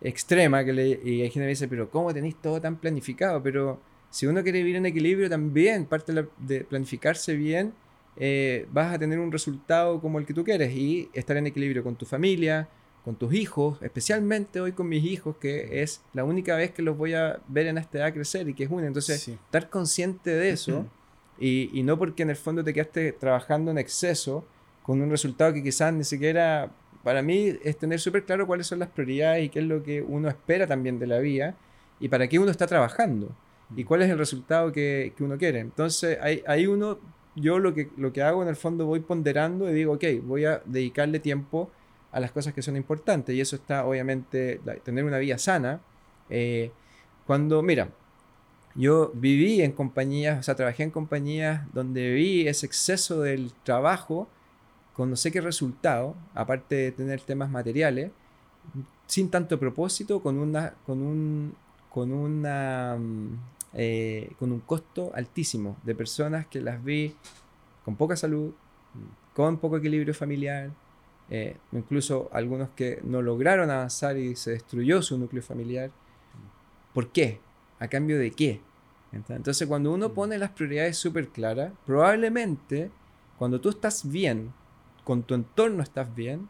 [0.01, 3.41] extrema que le, y hay gente que me dice, pero ¿cómo tenéis todo tan planificado?
[3.41, 3.79] Pero
[4.13, 7.73] si uno quiere vivir en equilibrio también, parte de planificarse bien
[8.15, 11.83] eh, vas a tener un resultado como el que tú quieres y estar en equilibrio
[11.83, 12.69] con tu familia,
[13.03, 16.95] con tus hijos, especialmente hoy con mis hijos, que es la única vez que los
[16.95, 18.85] voy a ver en esta edad crecer y que es una.
[18.85, 20.85] Entonces, estar consciente de eso
[21.39, 24.45] y, y, no porque en el fondo te quedaste trabajando en exceso
[24.83, 26.71] con un resultado que quizás ni siquiera,
[27.03, 30.03] para mí, es tener súper claro cuáles son las prioridades y qué es lo que
[30.03, 31.55] uno espera también de la vida
[31.99, 33.35] y para qué uno está trabajando
[33.75, 35.59] y cuál es el resultado que, que uno quiere.
[35.59, 36.99] Entonces, ahí, ahí uno
[37.35, 40.45] yo lo que, lo que hago en el fondo voy ponderando y digo, ok, voy
[40.45, 41.71] a dedicarle tiempo
[42.11, 43.35] a las cosas que son importantes.
[43.35, 45.81] Y eso está, obviamente, tener una vida sana.
[46.29, 46.71] Eh,
[47.25, 47.89] cuando, mira,
[48.75, 54.27] yo viví en compañías, o sea, trabajé en compañías donde vi ese exceso del trabajo
[54.95, 58.11] con no sé qué resultado, aparte de tener temas materiales,
[59.07, 61.55] sin tanto propósito, con una, con un,
[61.89, 63.39] con una, mm,
[63.73, 67.15] eh, con un costo altísimo de personas que las vi
[67.83, 68.51] con poca salud,
[69.33, 70.71] con poco equilibrio familiar,
[71.29, 75.91] eh, incluso algunos que no lograron avanzar y se destruyó su núcleo familiar.
[76.93, 77.39] ¿Por qué?
[77.79, 78.61] ¿A cambio de qué?
[79.11, 80.13] Entonces, cuando uno mm.
[80.13, 82.91] pone las prioridades súper claras, probablemente
[83.37, 84.53] cuando tú estás bien,
[85.03, 86.47] con tu entorno estás bien,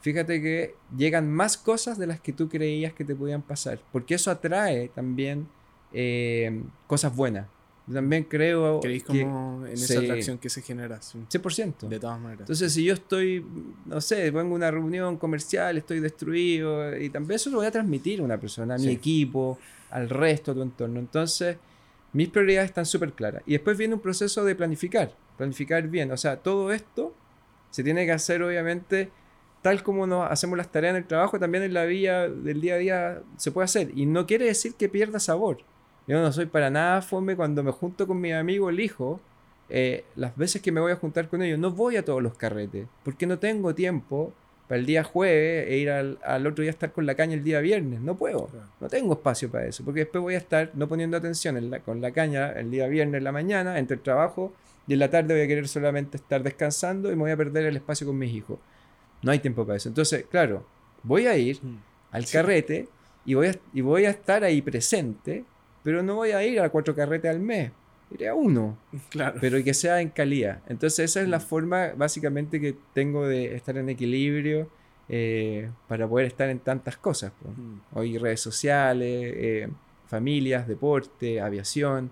[0.00, 4.14] fíjate que llegan más cosas de las que tú creías que te podían pasar, porque
[4.14, 5.48] eso atrae también
[5.92, 7.46] eh, cosas buenas.
[7.86, 8.80] Yo también creo.
[8.80, 11.00] ¿Creéis como en esa atracción que se genera?
[11.00, 11.88] 100%.
[11.88, 12.40] De todas maneras.
[12.40, 13.44] Entonces, si yo estoy,
[13.86, 17.70] no sé, vengo a una reunión comercial, estoy destruido, y también eso lo voy a
[17.70, 19.58] transmitir a una persona, a mi equipo,
[19.90, 21.00] al resto de tu entorno.
[21.00, 21.56] Entonces,
[22.12, 23.42] mis prioridades están súper claras.
[23.46, 26.12] Y después viene un proceso de planificar, planificar bien.
[26.12, 27.14] O sea, todo esto
[27.70, 29.10] se tiene que hacer, obviamente,
[29.62, 32.74] tal como nos hacemos las tareas en el trabajo, también en la vida del día
[32.74, 33.92] a día se puede hacer.
[33.96, 35.58] Y no quiere decir que pierda sabor.
[36.08, 39.20] Yo no soy para nada fome cuando me junto con mi amigo el hijo.
[39.68, 42.34] Eh, las veces que me voy a juntar con ellos, no voy a todos los
[42.34, 44.32] carretes, porque no tengo tiempo
[44.66, 47.44] para el día jueves e ir al, otro día a estar con la caña el
[47.44, 48.00] día viernes.
[48.00, 48.48] No puedo,
[48.80, 52.10] no tengo espacio para eso, porque después voy a estar no poniendo atención con la
[52.10, 54.52] caña el día viernes en la mañana, entre el trabajo,
[54.86, 57.66] y en la tarde voy a querer solamente estar descansando y me voy a perder
[57.66, 58.58] el espacio con mis hijos.
[59.20, 59.90] No hay tiempo para eso.
[59.90, 60.64] Entonces, claro,
[61.02, 61.78] voy a ir mm.
[62.12, 62.88] al carrete
[63.26, 65.44] y voy, a, y voy a estar ahí presente,
[65.88, 67.72] pero no voy a ir a cuatro carretes al mes.
[68.10, 68.76] Iré a uno.
[69.08, 69.38] Claro.
[69.40, 70.60] Pero que sea en calidad.
[70.68, 71.40] Entonces, esa es la mm.
[71.40, 74.68] forma básicamente que tengo de estar en equilibrio
[75.08, 77.32] eh, para poder estar en tantas cosas.
[77.42, 77.96] Mm.
[77.96, 79.68] Hoy redes sociales, eh,
[80.06, 82.10] familias, deporte, aviación.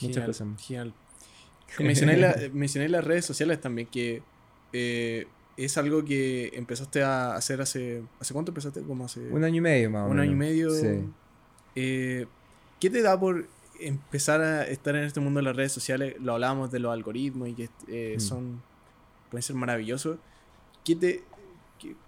[0.00, 0.48] muchas cosas.
[1.78, 4.24] Mencioné, mencioné las redes sociales también, que
[4.72, 8.02] eh, es algo que empezaste a hacer hace...
[8.18, 8.82] ¿Hace cuánto empezaste?
[8.82, 9.20] Como hace...
[9.20, 10.68] Un año y medio más Un año y medio.
[11.74, 12.26] Eh,
[12.80, 13.46] ¿Qué te da por
[13.80, 16.16] empezar a estar en este mundo de las redes sociales?
[16.20, 18.20] Lo hablábamos de los algoritmos y que eh, mm.
[18.20, 18.62] son...
[19.30, 20.18] Pueden ser maravillosos.
[20.84, 21.22] ¿Qué te,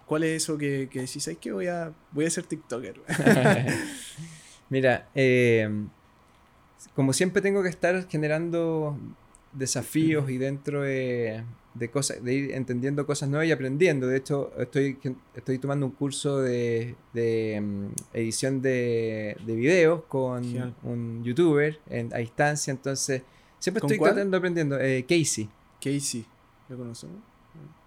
[0.05, 1.23] ¿Cuál es eso que, que decís?
[1.23, 3.01] ¿Sabes que voy a, voy a ser TikToker?
[4.69, 5.07] Mira,
[6.93, 8.97] como siempre tengo que estar generando
[9.55, 14.07] desafíos y dentro de, de, cosas, de ir entendiendo cosas nuevas y aprendiendo.
[14.07, 14.97] De hecho, estoy,
[15.33, 22.13] estoy tomando un curso de, de mm, edición de, de, videos con un youtuber en,
[22.13, 23.23] a distancia, entonces
[23.59, 24.79] siempre estoy tratando aprendiendo.
[24.79, 25.49] Eh, Casey.
[25.81, 26.25] Casey,
[26.69, 27.17] ¿lo conocemos?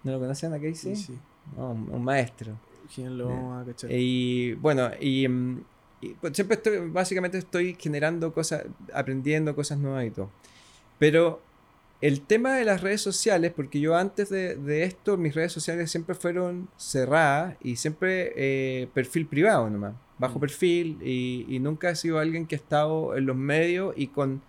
[0.03, 0.95] ¿No lo conocen a Casey?
[0.95, 1.17] Sí.
[1.57, 2.57] un, maestro.
[2.93, 3.91] ¿Quién lo a cachar?
[3.91, 5.63] Y bueno, y, mm,
[6.19, 10.31] pues, siempre estoy, básicamente estoy generando cosas, aprendiendo cosas nuevas y todo.
[10.97, 11.41] Pero
[12.01, 16.15] el tema de las redes sociales, porque yo antes de, esto, mis redes sociales siempre
[16.15, 20.41] fueron cerradas y siempre eh, perfil privado nomás, bajo mm.
[20.41, 24.41] perfil y, nunca he sido alguien que ha estado en los medios y con,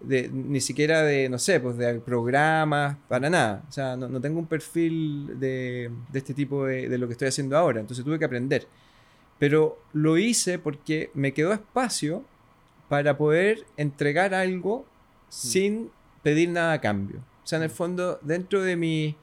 [0.00, 3.62] ni siquiera de, no sé, pues de programas, para nada.
[3.68, 7.58] O sea, no, tengo un perfil de, este tipo de, de, lo que estoy haciendo
[7.58, 8.66] ahora, entonces tuve que aprender.
[9.38, 12.24] Pero lo hice porque me quedó espacio
[12.88, 14.84] para poder entregar algo mm.
[15.28, 15.90] sin
[16.26, 17.20] pedir nada a cambio.
[17.44, 19.14] O sea, en el fondo, dentro de mi...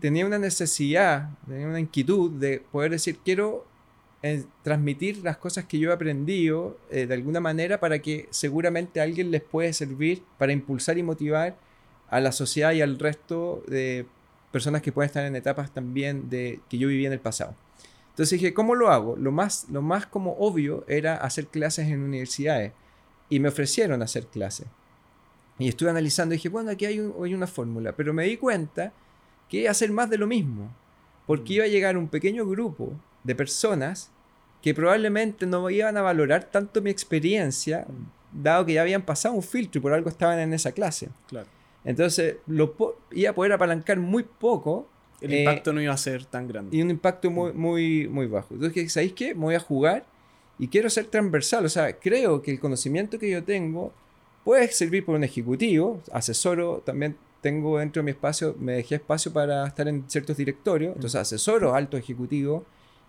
[0.00, 3.64] tenía una necesidad, tenía una inquietud de poder decir, quiero
[4.20, 8.98] eh, transmitir las cosas que yo he aprendido eh, de alguna manera para que seguramente
[8.98, 11.56] a alguien les puede servir para impulsar y motivar
[12.10, 14.04] a la sociedad y al resto de
[14.50, 17.54] personas que pueden estar en etapas también de que yo viví en el pasado.
[18.10, 19.14] Entonces dije, ¿cómo lo hago?
[19.14, 22.72] Lo más, lo más como obvio era hacer clases en universidades
[23.28, 24.66] y me ofrecieron hacer clases.
[25.58, 28.92] Y estuve analizando y dije, bueno, aquí hay, una fórmula, pero me di cuenta
[29.48, 30.70] que iba a hacer más de lo mismo,
[31.26, 31.56] porque mm.
[31.56, 34.10] iba a llegar un pequeño grupo de personas
[34.62, 38.42] que probablemente no iban a valorar tanto mi experiencia, mm.
[38.42, 41.08] dado que ya habían pasado un filtro y por algo estaban en esa clase.
[41.28, 41.46] Claro.
[41.84, 42.74] Entonces, lo
[43.12, 44.88] iba a poder apalancar muy poco.
[45.20, 46.76] El impacto no iba a ser tan grande.
[46.76, 47.56] Y un impacto muy, mm.
[47.56, 48.54] muy, muy bajo.
[48.54, 49.34] Entonces, ¿sabéis qué?
[49.34, 50.04] Me voy a jugar
[50.58, 51.64] y quiero ser transversal.
[51.64, 53.92] O sea, creo que el conocimiento que yo tengo
[54.44, 59.32] Puede servir por un ejecutivo, asesoro, también tengo dentro de mi espacio, me dejé espacio
[59.32, 62.64] para estar en ciertos directorios, entonces asesoro alto ejecutivo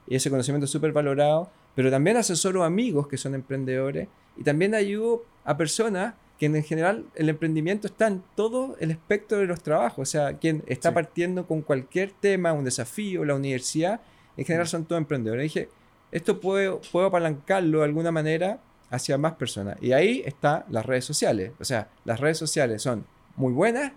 [0.07, 4.75] y ese conocimiento es súper valorado, pero también asesoro amigos que son emprendedores y también
[4.75, 9.61] ayudo a personas que en general el emprendimiento está en todo el espectro de los
[9.61, 14.01] trabajos, o sea, quien está partiendo con cualquier tema, un desafío, la universidad,
[14.37, 15.43] en general son todos emprendedores.
[15.43, 15.69] dije,
[16.11, 18.59] esto puedo, puedo apalancarlo de alguna manera
[18.95, 19.77] hacia más personas.
[19.81, 21.51] Y ahí están las redes sociales.
[21.59, 23.05] O sea, las redes sociales son
[23.35, 23.91] muy buenas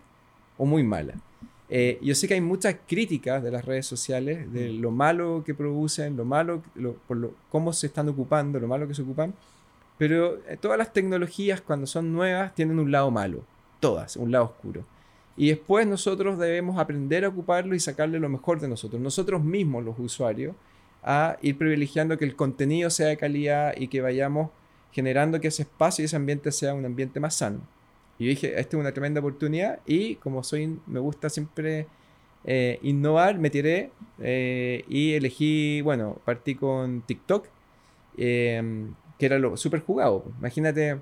[0.56, 1.16] o muy malas.
[1.70, 5.54] Eh, yo sé que hay muchas críticas de las redes sociales, de lo malo que
[5.54, 6.62] producen, lo malo,
[7.06, 9.34] por lo, cómo se están ocupando, lo malo que se ocupan.
[9.98, 13.44] Pero eh, todas las tecnologías cuando son nuevas tienen un lado malo,
[13.80, 14.84] todas, un lado oscuro.
[15.36, 19.84] Y después nosotros debemos aprender a ocuparlo y sacarle lo mejor de nosotros, nosotros mismos
[19.84, 20.56] los usuarios,
[21.02, 24.50] a ir privilegiando que el contenido sea de calidad y que vayamos
[24.92, 27.60] generando que ese espacio y ese ambiente sea un ambiente más sano.
[28.18, 31.86] Y yo dije, esta es una tremenda oportunidad y como soy, me gusta siempre
[32.44, 37.46] eh, innovar, me tiré eh, y elegí, bueno, partí con TikTok,
[38.16, 40.24] em, que era lo súper jugado.
[40.38, 40.98] Imagínate,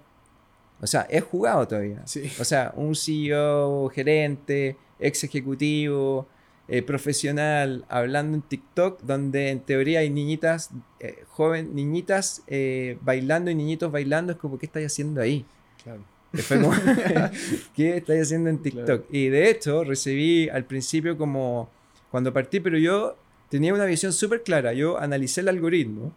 [0.80, 2.02] o sea, es jugado todavía.
[2.40, 6.26] O sea, un CEO, gerente, ex ejecutivo,
[6.68, 13.50] eh, profesional hablando en TikTok donde en teoría hay niñitas, eh, joven, niñitas eh, bailando
[13.50, 15.44] y niñitos bailando, es como, ¿qué estáis haciendo ahí?
[15.82, 16.02] Claro.
[17.74, 19.06] ¿qué estáis haciendo en TikTok?
[19.10, 21.70] Y de hecho recibí al principio como,
[22.10, 23.16] Cuando partí, pero yo
[23.48, 24.72] tenía una visión súper clara.
[24.72, 26.12] Yo analicé el algoritmo.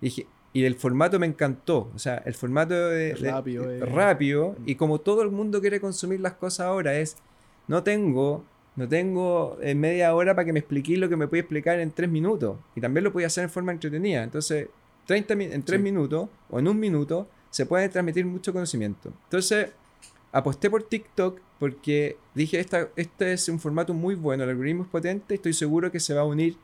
[0.00, 1.90] Y dije, y el formato me encantó.
[1.94, 3.80] O sea, el formato de, rápido, eh.
[3.80, 4.56] rápido.
[4.66, 7.16] Y como todo el mundo quiere consumir las cosas ahora, es
[7.68, 8.44] no tengo,
[8.80, 11.90] no tengo en media hora para que me expliquéis lo que me puede explicar en
[11.90, 12.56] tres minutos.
[12.74, 14.22] Y también lo podía hacer en forma entretenida.
[14.22, 14.68] Entonces,
[15.06, 19.12] 30 en tres minutos o en un minuto se puede transmitir mucho conocimiento.
[19.24, 19.68] Entonces,
[20.32, 24.88] aposté por TikTok porque dije, esta, este es un formato muy bueno, el algoritmo es
[24.88, 26.56] potente, estoy seguro que se va a unir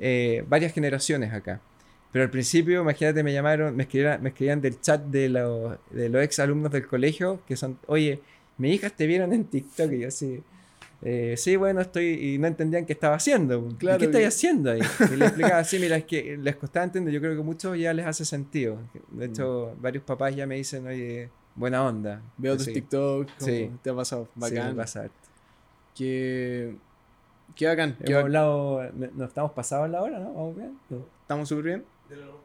[0.00, 1.60] eh, varias generaciones acá.
[2.10, 6.08] Pero al principio, imagínate, me llamaron, me escribían, me escribían del chat de los, de
[6.08, 8.20] los ex alumnos del colegio, que son, oye,
[8.58, 10.42] mis hijas te vieron en TikTok, y yo así,
[11.04, 13.68] eh, sí, bueno, estoy, y no entendían qué estaba haciendo.
[13.78, 14.80] Claro, ¿Qué estáis haciendo ahí?
[15.12, 17.76] Y le explicaba así, mira, es que les costaba entender, yo creo que a muchos
[17.76, 18.78] ya les hace sentido.
[19.10, 19.82] De hecho, mm.
[19.82, 22.22] varios papás ya me dicen, oye, buena onda.
[22.36, 23.70] Veo tus TikTok, sí.
[23.82, 24.70] te ha pasado, bacán.
[24.70, 25.10] Sí, pasar.
[25.94, 26.76] Que...
[27.56, 27.96] Qué bacán.
[28.00, 30.32] Hemos hablado, nos estamos pasados la hora, ¿no?
[30.32, 30.78] ¿Vamos bien?
[31.20, 31.84] ¿Estamos súper bien?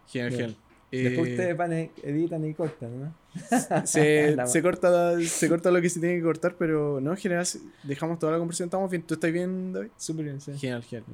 [0.08, 0.58] Genial, genial.
[0.92, 3.14] Después eh, ustedes van, editan y cortan, ¿no?
[3.86, 7.46] se, se, corta, se corta lo que se tiene que cortar, pero no, en general
[7.84, 8.68] dejamos toda la conversación.
[8.68, 9.04] ¿Estamos bien?
[9.04, 9.90] ¿Tú estás bien, David?
[9.98, 10.54] Súper bien, sí.
[10.58, 11.06] Genial, genial.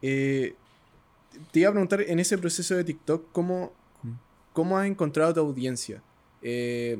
[0.00, 0.54] Eh,
[1.50, 3.72] te iba a preguntar, en ese proceso de TikTok, ¿cómo,
[4.02, 4.12] mm.
[4.54, 6.02] cómo has encontrado tu audiencia?
[6.40, 6.98] Eh,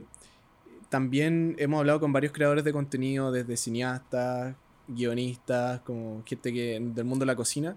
[0.91, 4.55] también hemos hablado con varios creadores de contenido, desde cineastas,
[4.87, 7.77] guionistas, como gente que, del mundo de la cocina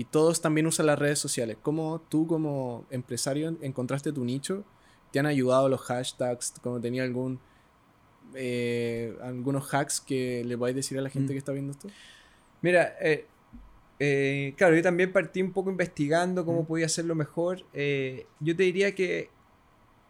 [0.00, 1.58] y todos también usan las redes sociales.
[1.60, 4.64] ¿Cómo tú como empresario encontraste tu nicho?
[5.12, 6.54] ¿Te han ayudado los hashtags?
[6.62, 7.38] ¿Cómo tenía algún
[8.32, 11.34] eh, algunos hacks que le a decir a la gente mm.
[11.34, 11.88] que está viendo esto?
[12.62, 13.26] Mira, eh,
[13.98, 16.66] eh, claro, yo también partí un poco investigando cómo mm.
[16.66, 17.58] podía hacerlo mejor.
[17.58, 19.28] yo te diría que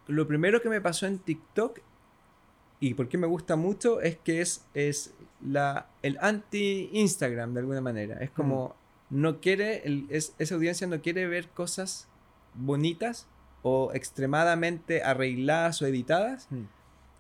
[0.06, 1.80] lo primero que me pasó en TikTok
[2.78, 5.14] y por qué me gusta mucho es que es, es
[5.44, 8.18] la, el anti-Instagram de alguna manera.
[8.20, 8.79] Es como mm
[9.10, 12.08] no quiere, esa audiencia no quiere ver cosas
[12.54, 13.26] bonitas
[13.62, 16.62] o extremadamente arregladas o editadas, hmm.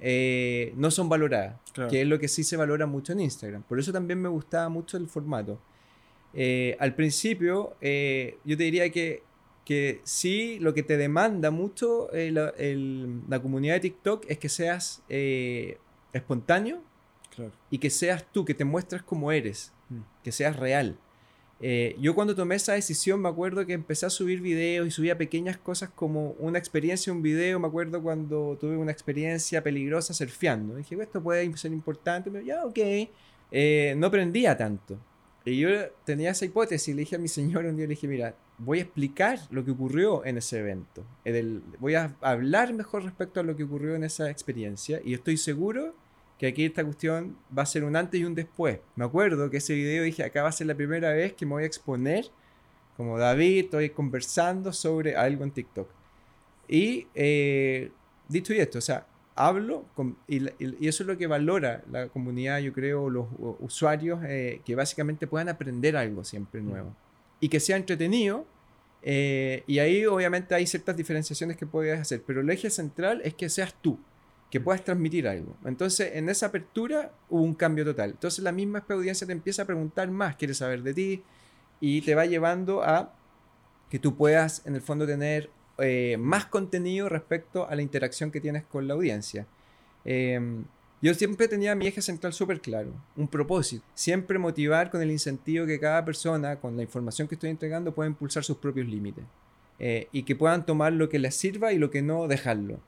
[0.00, 1.56] eh, no son valoradas,
[1.90, 3.62] que es lo que sí se valora mucho en Instagram.
[3.64, 5.60] Por eso también me gustaba mucho el formato.
[6.32, 9.24] Eh, al principio, eh, yo te diría que,
[9.64, 15.02] que sí, lo que te demanda mucho la, la, comunidad de TikTok es que seas
[16.12, 16.82] espontáneo
[17.70, 20.00] y que seas tú, que te muestres como eres, hmm.
[20.22, 20.96] que seas real.
[21.62, 25.18] Eh, yo cuando tomé esa decisión me acuerdo que empecé a subir videos y subía
[25.18, 30.76] pequeñas cosas como una experiencia, un video, me acuerdo cuando tuve una experiencia peligrosa surfeando.
[30.76, 32.78] Dije, esto puede ser importante, pero ya, ok.
[33.52, 34.98] Eh, no aprendía tanto.
[35.44, 35.68] Y yo
[36.04, 38.82] tenía esa hipótesis, le dije a mi señor un día, le dije, mira, voy a
[38.82, 41.04] explicar lo que ocurrió en ese evento.
[41.78, 45.94] voy a hablar mejor respecto a lo que ocurrió en esa experiencia y estoy seguro
[46.40, 48.78] que aquí esta cuestión va a ser un antes y un después.
[48.96, 51.52] Me acuerdo que ese video dije, acá va a ser la primera vez que me
[51.52, 52.30] voy a exponer,
[52.96, 55.86] como David, estoy conversando sobre algo en TikTok.
[56.66, 57.90] Y eh,
[58.26, 59.84] dicho y esto, o sea, hablo
[60.26, 60.46] y,
[60.86, 63.26] eso es lo que valora la comunidad, yo creo, los
[63.58, 66.96] usuarios, eh, que básicamente puedan aprender algo siempre nuevo.
[67.38, 68.46] Y que sea entretenido.
[69.02, 73.34] Eh, y ahí obviamente hay ciertas diferenciaciones que puedes hacer, pero el eje central es
[73.34, 73.98] que seas tú
[74.50, 75.56] que puedas transmitir algo.
[75.64, 78.10] Entonces, en esa apertura hubo un cambio total.
[78.10, 81.22] Entonces, la misma audiencia te empieza a preguntar más, quiere saber de ti,
[81.80, 83.14] y te va llevando a
[83.88, 88.40] que tú puedas, en el fondo, tener eh, más contenido respecto a la interacción que
[88.40, 89.46] tienes con la audiencia.
[90.04, 90.64] Em,
[91.00, 93.84] yo siempre tenía mi eje central súper claro, un propósito.
[93.94, 98.08] Siempre motivar con el incentivo que cada persona, con la información que estoy entregando, pueda
[98.08, 99.24] impulsar sus propios límites.
[99.78, 102.80] Eh, y que puedan tomar lo que les sirva y lo que no, dejarlo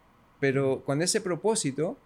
[0.43, 1.97] pero con ese propósito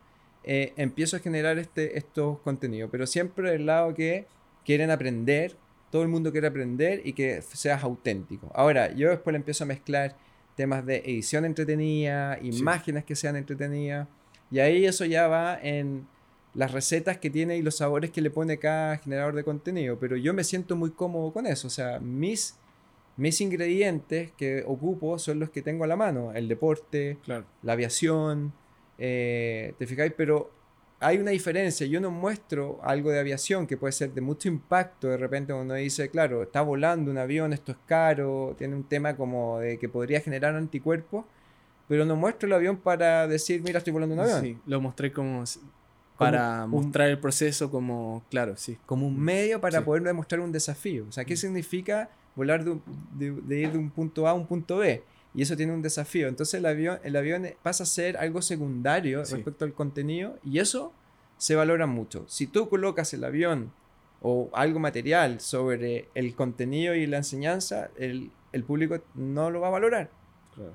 [0.44, 4.26] eh, empiezo a generar este, estos contenidos, pero siempre del lado que
[4.62, 5.56] quieren aprender,
[5.90, 8.52] todo el mundo quiere aprender y que seas auténtico.
[8.54, 10.14] Ahora, yo después le empiezo a mezclar
[10.54, 14.06] temas de edición entretenida, imágenes que sean entretenidas,
[14.50, 16.06] y ahí eso ya va en
[16.52, 20.14] las recetas que tiene y los sabores que le pone cada generador de contenido, pero
[20.18, 22.54] yo me siento muy cómodo con eso, o sea, mis
[23.16, 28.52] mis ingredientes que ocupo son los que tengo a la mano, el deporte, la aviación,
[28.98, 30.12] eh, ¿te fijáis?
[30.16, 30.50] Pero
[31.00, 35.08] hay una diferencia, yo no muestro algo de aviación que puede ser de mucho impacto
[35.08, 39.16] de repente cuando dice, claro, está volando un avión, esto es caro, tiene un tema
[39.16, 41.24] como de que podría generar anticuerpos,
[41.88, 44.40] pero no muestro el avión para decir, mira, estoy volando un avión.
[44.42, 45.44] Sí, lo mostré como
[46.18, 48.78] para mostrar el proceso como, claro, sí.
[48.86, 51.04] Como un medio para poder demostrar un desafío.
[51.08, 51.38] O sea, ¿qué mm.
[51.38, 55.02] significa volar de, ir de un punto A a un punto B.
[55.34, 56.28] Y eso tiene un desafío.
[56.28, 60.92] Entonces el avión, el avión pasa a ser algo secundario respecto al contenido y eso
[61.36, 62.24] se valora mucho.
[62.28, 63.72] Si tú colocas el avión
[64.22, 69.68] o algo material sobre el contenido y la enseñanza, el, el público no lo va
[69.68, 70.10] a valorar.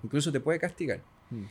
[0.04, 1.02] Incluso te puede castigar.
[1.30, 1.44] Mm.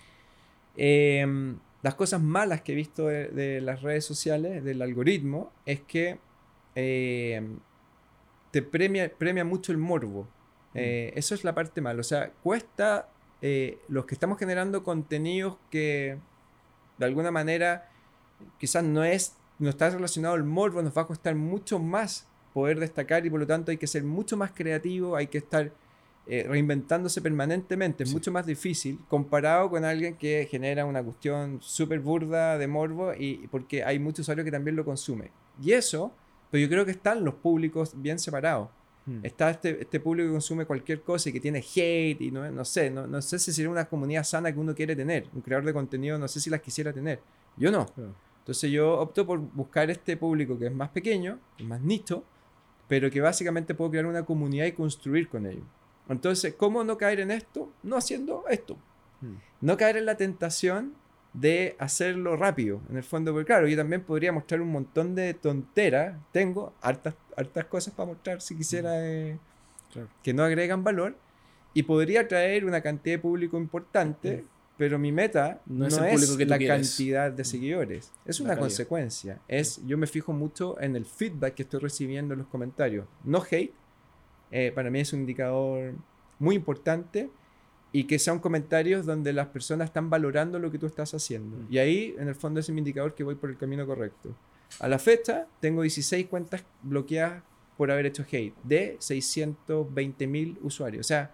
[0.76, 6.18] Em, las cosas malas que he visto de, las redes sociales, del algoritmo, es que
[6.74, 7.58] em,
[8.50, 10.24] te premia, premia mucho el morbo.
[10.74, 10.78] Mm.
[10.78, 12.00] Eh, eso es la parte mala.
[12.00, 13.08] O sea, cuesta
[13.42, 16.18] eh, los que estamos generando contenidos que
[16.98, 17.88] de alguna manera
[18.58, 22.80] quizás no es no está relacionado al morbo, nos va a costar mucho más poder
[22.80, 25.70] destacar y por lo tanto hay que ser mucho más creativo, hay que estar
[26.26, 32.00] eh, reinventándose permanentemente, es mucho más difícil comparado con alguien que genera una cuestión súper
[32.00, 35.30] burda de morbo y porque hay muchos usuarios que también lo consumen.
[35.62, 36.12] Y eso,
[36.50, 38.68] pues yo creo que están los públicos bien separados.
[39.06, 39.20] Hmm.
[39.22, 42.64] Está este, este, público que consume cualquier cosa y que tiene hate y no, no
[42.64, 45.26] sé, no, no, sé si sería una comunidad sana que uno quiere tener.
[45.32, 47.20] Un creador de contenido no sé si las quisiera tener.
[47.56, 47.86] Yo no.
[48.40, 52.24] Entonces yo opto por buscar este público que es más pequeño, más nicho,
[52.88, 55.64] pero que básicamente puedo crear una comunidad y construir con ellos.
[56.08, 57.70] Entonces, ¿cómo no caer en esto?
[57.84, 58.76] No haciendo esto.
[59.20, 59.36] Hmm.
[59.60, 60.94] No caer en la tentación
[61.32, 65.34] de hacerlo rápido, en el fondo, porque claro, yo también podría mostrar un montón de
[65.34, 68.94] tonteras, tengo hartas, hartas cosas para mostrar si quisiera hmm.
[69.04, 69.38] eh,
[70.22, 71.16] que no agregan valor,
[71.72, 74.44] y podría traer una cantidad de público importante,
[74.76, 80.08] pero mi meta no, es, la cantidad de seguidores, es una consecuencia, es yo me
[80.08, 83.72] fijo mucho en el feedback que estoy recibiendo en los comentarios, no hate,
[84.50, 85.94] eh, para mí es un indicador
[86.40, 87.30] muy importante
[87.92, 91.56] y que sean comentarios donde las personas están valorando lo que tú estás haciendo.
[91.56, 91.66] Mm.
[91.70, 94.34] Y ahí, en el fondo, es mi indicador que voy por el camino correcto.
[94.78, 97.42] A la fecha, tengo 16 cuentas bloqueadas
[97.76, 101.06] por haber hecho hate de 620 mil usuarios.
[101.06, 101.32] O sea,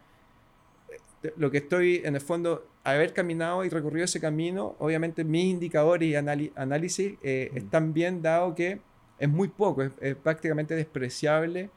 [1.22, 5.44] eh, lo que estoy, en el fondo, haber caminado y recorrido ese camino, obviamente mis
[5.46, 7.56] indicadores y análisis eh, mm.
[7.58, 8.80] están bien dado que
[9.18, 11.70] es muy poco, es prácticamente despreciable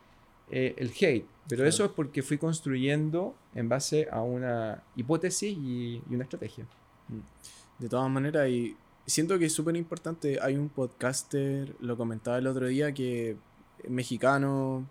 [0.51, 1.25] eh, el hate.
[1.47, 6.65] Pero eso es porque fui construyendo en base a una hipótesis y, una estrategia.
[7.07, 7.81] Mm.
[7.81, 8.75] De todas maneras, y
[9.07, 10.39] siento que es súper importante.
[10.41, 13.35] Hay un podcaster, lo comentaba el otro día, que
[13.83, 14.87] es mexicano,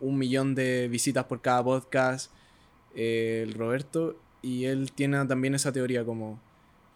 [0.00, 2.32] un millón de visitas por cada podcast,
[2.94, 6.40] eh, el Roberto, y él tiene también esa teoría como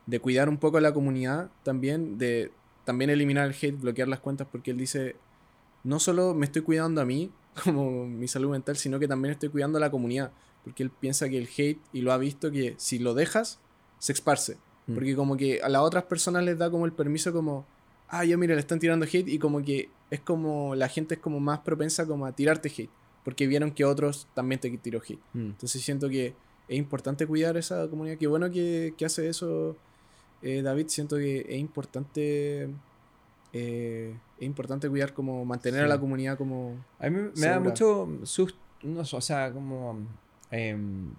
[0.07, 2.51] de cuidar un poco a la comunidad también, de
[2.85, 5.17] también eliminar el hate, bloquear las cuentas, porque él dice,
[5.83, 7.31] no solo me estoy cuidando a mí,
[7.65, 10.33] como mi salud mental, sino que también estoy cuidando a la comunidad.
[10.63, 13.61] Porque él piensa que el hate, y lo ha visto, que si lo dejas,
[13.99, 14.57] se esparce.
[14.87, 14.95] Mm.
[14.95, 17.67] Porque como que a las otras personas les da como el permiso como,
[18.09, 21.21] ah, yo mira, le están tirando hate y como que es como, la gente es
[21.21, 22.91] como más propensa como a tirarte hate.
[23.25, 25.21] Porque vieron que otros también te tiró hate.
[25.33, 25.47] Mm.
[25.47, 26.35] Entonces siento que
[26.69, 28.17] es importante cuidar esa comunidad.
[28.17, 29.77] Qué bueno que, que hace eso
[30.43, 30.87] eh, David.
[30.89, 32.69] Siento que es importante
[33.57, 38.09] eh, es importante cuidar como mantener a la comunidad como a mí me, da mucho
[38.25, 38.59] susto
[38.97, 39.97] o sea como
[40.51, 41.13] em,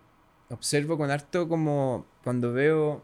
[0.49, 3.01] observo con harto como cuando veo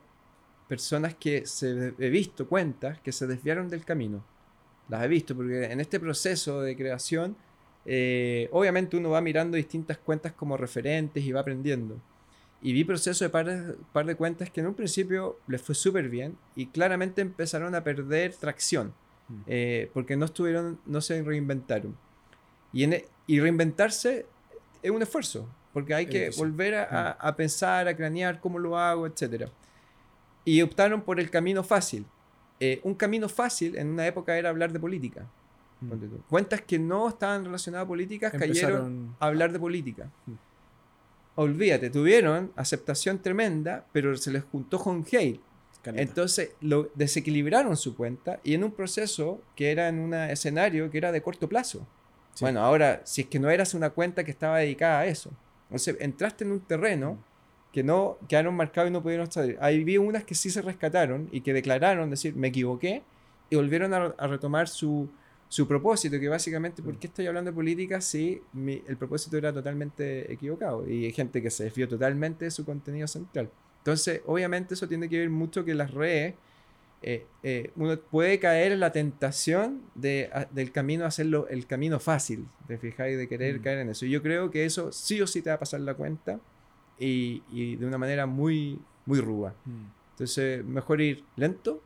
[0.67, 4.21] personas que se he visto cuentas que se desviaron del camino.
[4.89, 7.37] Las he visto porque en este proceso de creación
[7.85, 12.01] eh, obviamente uno va mirando distintas cuentas como referentes y va aprendiendo.
[12.61, 16.09] Y vi proceso de par, par de cuentas que en un principio les fue súper
[16.09, 18.93] bien y claramente empezaron a perder tracción
[19.47, 21.95] eh, porque no estuvieron, no se reinventaron.
[22.73, 24.25] Y, en, e, y reinventarse
[24.81, 29.05] es un esfuerzo, porque hay que volver a, a, pensar, a cranear cómo lo hago,
[29.05, 29.49] etc.
[30.45, 32.05] Y optaron por el camino fácil.
[32.59, 35.27] Eh, un camino fácil en una época era hablar de política.
[36.29, 40.11] Cuentas que no estaban relacionadas a políticas cayeron a hablar de política.
[41.33, 45.41] Olvídate, tuvieron aceptación tremenda, pero se les juntó con hate.
[45.85, 50.97] Entonces lo desequilibraron su cuenta y en un proceso que era en un escenario que
[50.97, 51.87] era de corto plazo.
[52.39, 55.31] Bueno, ahora, si es que no eras una cuenta que estaba dedicada a eso,
[55.65, 57.71] entonces entraste en un terreno mm.
[57.73, 59.57] que no quedaron marcados y no pudieron salir.
[59.59, 63.03] Ahí vi unas que sí se rescataron y que declararon, decir, me equivoqué
[63.49, 65.09] y volvieron a, retomar su,
[65.49, 68.41] su, propósito, que básicamente, ¿por qué estoy hablando de política si
[68.87, 70.87] el propósito era totalmente equivocado?
[70.87, 73.49] Y hay gente que se desvió totalmente de su contenido central.
[73.81, 76.35] Entonces, obviamente eso tiene que ver mucho que las redes,
[77.01, 82.47] eh, eh, uno puede caer en la tentación de, del camino, hacerlo el camino fácil,
[82.67, 83.63] de fijar y de querer mm.
[83.63, 84.05] caer en eso.
[84.05, 86.39] Y yo creo que eso sí o sí te va a pasar la cuenta
[86.99, 89.55] y, y de una manera muy, muy ruda.
[89.65, 89.85] Mm.
[90.11, 91.81] Entonces, mejor ir lento,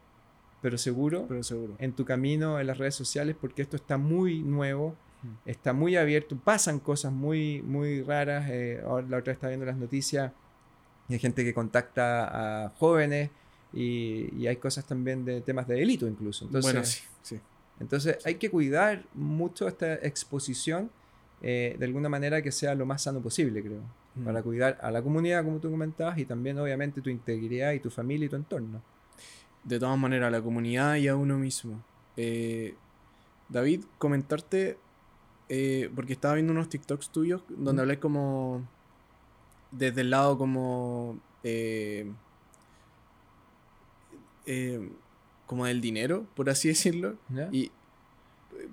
[0.61, 4.41] pero seguro, pero seguro, en tu camino en las redes sociales, porque esto está muy
[4.41, 5.49] nuevo, mm.
[5.49, 8.49] está muy abierto, pasan cosas muy, muy raras.
[8.49, 10.33] Eh, ahora la otra vez estaba viendo las noticias
[11.09, 13.29] hay gente que contacta a jóvenes
[13.73, 16.45] y, hay cosas también de temas de delito incluso.
[16.45, 17.39] Entonces, bueno, sí, sí.
[17.79, 20.89] Entonces hay que cuidar mucho esta exposición
[21.41, 23.81] eh, de alguna manera que sea lo más sano posible, creo.
[24.15, 24.23] Mm.
[24.25, 27.89] Para cuidar a la comunidad, como tú comentabas, y también obviamente tu integridad y tu
[27.89, 28.81] familia y tu entorno.
[29.63, 31.83] De todas maneras, a la comunidad y a uno mismo.
[32.17, 32.75] Eh,
[33.49, 34.77] David, comentarte,
[35.49, 37.83] eh, porque estaba viendo unos TikToks tuyos donde Mm.
[37.83, 38.67] hablé como
[39.71, 41.19] desde el lado como...
[41.43, 42.11] eh,
[44.45, 44.89] eh,
[45.45, 47.17] como del dinero, por así decirlo.
[47.51, 47.71] Y,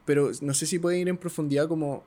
[0.04, 2.04] pero no sé si pueden ir en profundidad como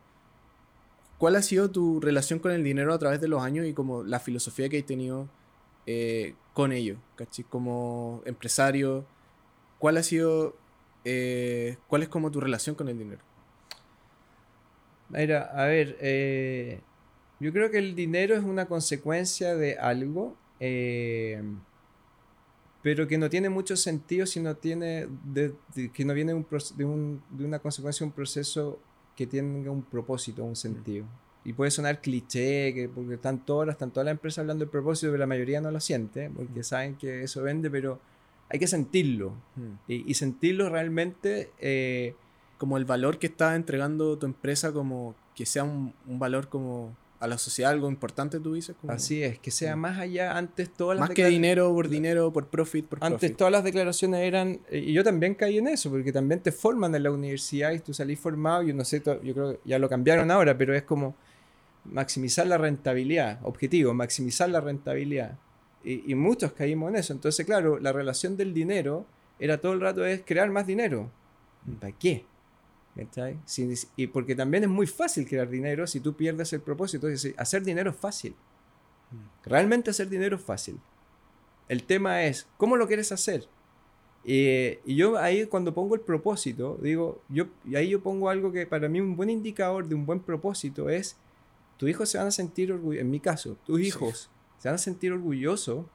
[1.18, 4.04] cuál ha sido tu relación con el dinero a través de los años y como
[4.04, 5.28] la filosofía que has tenido
[5.86, 6.98] eh, con ello.
[7.50, 9.06] Como empresario,
[9.80, 10.56] ¿cuál ha sido,
[11.04, 13.22] eh, cuál es como tu relación con el dinero?
[15.10, 16.82] Mira, a ver, eh,
[17.40, 21.42] yo creo que el dinero es una consecuencia de algo, eh,
[22.82, 26.38] pero que no tiene mucho sentido si no tiene, de- de- que no viene de,
[26.38, 26.46] un
[26.78, 28.80] de, un- de una consecuencia un proceso
[29.16, 31.06] que tenga un propósito, un sentido.
[31.44, 35.08] Y puede sonar cliché, que porque están todas, están todas las empresas hablando del propósito,
[35.12, 38.00] pero la mayoría no lo siente, porque saben que eso vende, pero
[38.50, 39.34] hay que sentirlo.
[39.88, 41.52] Y, y sentirlo realmente...
[41.60, 42.14] eh,
[42.58, 46.96] Como el valor que está entregando tu empresa como que sea un, un valor como
[47.26, 48.76] a la sociedad, algo importante, tú dices.
[48.80, 52.32] Como, Así es, que sea más allá, antes todas las Más que dinero por dinero,
[52.32, 53.38] por profit, por Antes profit.
[53.38, 56.96] todas las declaraciones eran, eh, y yo también caí en eso, porque también te forman
[56.96, 59.90] en la universidad y tú salís formado, yo no sé, yo creo que ya lo
[59.90, 61.16] cambiaron ahora, pero es como
[61.84, 65.38] maximizar la rentabilidad, objetivo, maximizar la rentabilidad.
[65.84, 67.14] Y, y muchos caímos en eso.
[67.14, 69.06] Entonces, claro, la relación del dinero
[69.40, 71.12] era todo el rato es crear más dinero.
[71.80, 72.26] ¿Para qué?
[73.46, 77.08] Si- y porque también es muy fácil crear dinero si tú pierdes el propósito.
[77.08, 78.36] Es decir, hacer dinero es fácil.
[79.44, 80.80] Realmente hacer dinero es fácil.
[81.68, 83.48] El tema es, ¿cómo lo quieres hacer?
[84.24, 88.52] Eh, y yo ahí cuando pongo el propósito, digo, yo, y ahí yo pongo algo
[88.52, 91.16] que para mí un buen indicador de un buen propósito es,
[91.78, 93.88] tus hijos se van a sentir orgullosos, en mi caso, tus Sí.
[93.88, 95.86] hijos se van a sentir orgullosos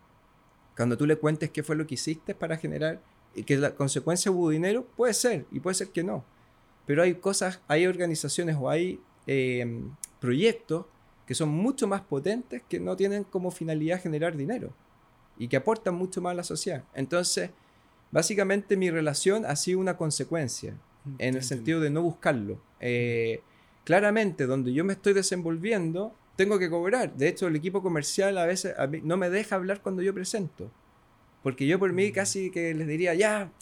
[0.76, 3.02] cuando tú le cuentes qué fue lo que hiciste para generar,
[3.34, 6.24] y que la consecuencia hubo dinero, puede ser, y puede ser que no.
[6.90, 9.80] Pero hay cosas, hay organizaciones o hay eh,
[10.18, 10.86] proyectos
[11.24, 14.72] que son mucho más potentes que no tienen como finalidad generar dinero
[15.38, 16.82] y que aportan mucho más a la sociedad.
[16.94, 17.50] Entonces,
[18.10, 20.74] básicamente mi relación ha sido una consecuencia
[21.18, 22.60] en el sentido de no buscarlo.
[22.80, 23.40] Eh,
[23.84, 27.14] claramente, donde yo me estoy desenvolviendo, tengo que cobrar.
[27.14, 30.12] De hecho, el equipo comercial a veces a mí no me deja hablar cuando yo
[30.12, 30.72] presento.
[31.44, 33.52] Porque yo por mí casi que les diría, ya,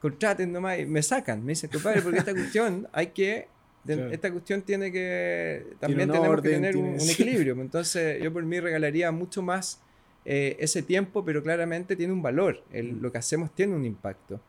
[0.00, 1.44] contraten nomás, y me sacan.
[1.44, 3.48] Me dicen, compadre, porque esta cuestión hay que...
[3.84, 4.10] Claro.
[4.10, 5.64] Esta cuestión tiene que...
[5.78, 7.60] También un tenemos que orden, tener un, tiene- un equilibrio.
[7.60, 9.80] Entonces, yo por mí regalaría mucho más
[10.24, 12.62] eh, ese tiempo, pero claramente tiene un valor.
[12.72, 13.00] El- Mm.
[13.02, 14.40] Lo que hacemos tiene un impacto.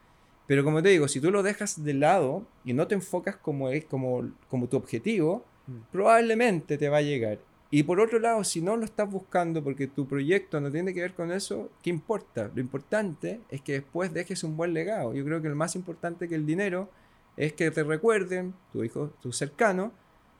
[0.47, 3.69] Pero como te digo, si tú lo dejas de lado y no te enfocas como,
[3.69, 5.79] es, como, como tu objetivo, Mm.
[5.91, 7.37] probablemente te va a llegar.
[7.69, 11.01] Y por otro lado, si no lo estás buscando porque tu proyecto no tiene que
[11.01, 12.49] ver con eso, ¿qué importa?
[12.53, 15.13] Lo importante es que después dejes un buen legado.
[15.13, 16.89] Yo creo que lo más importante que el dinero
[17.35, 19.91] es que te recuerden, tu hijo, tu cercano,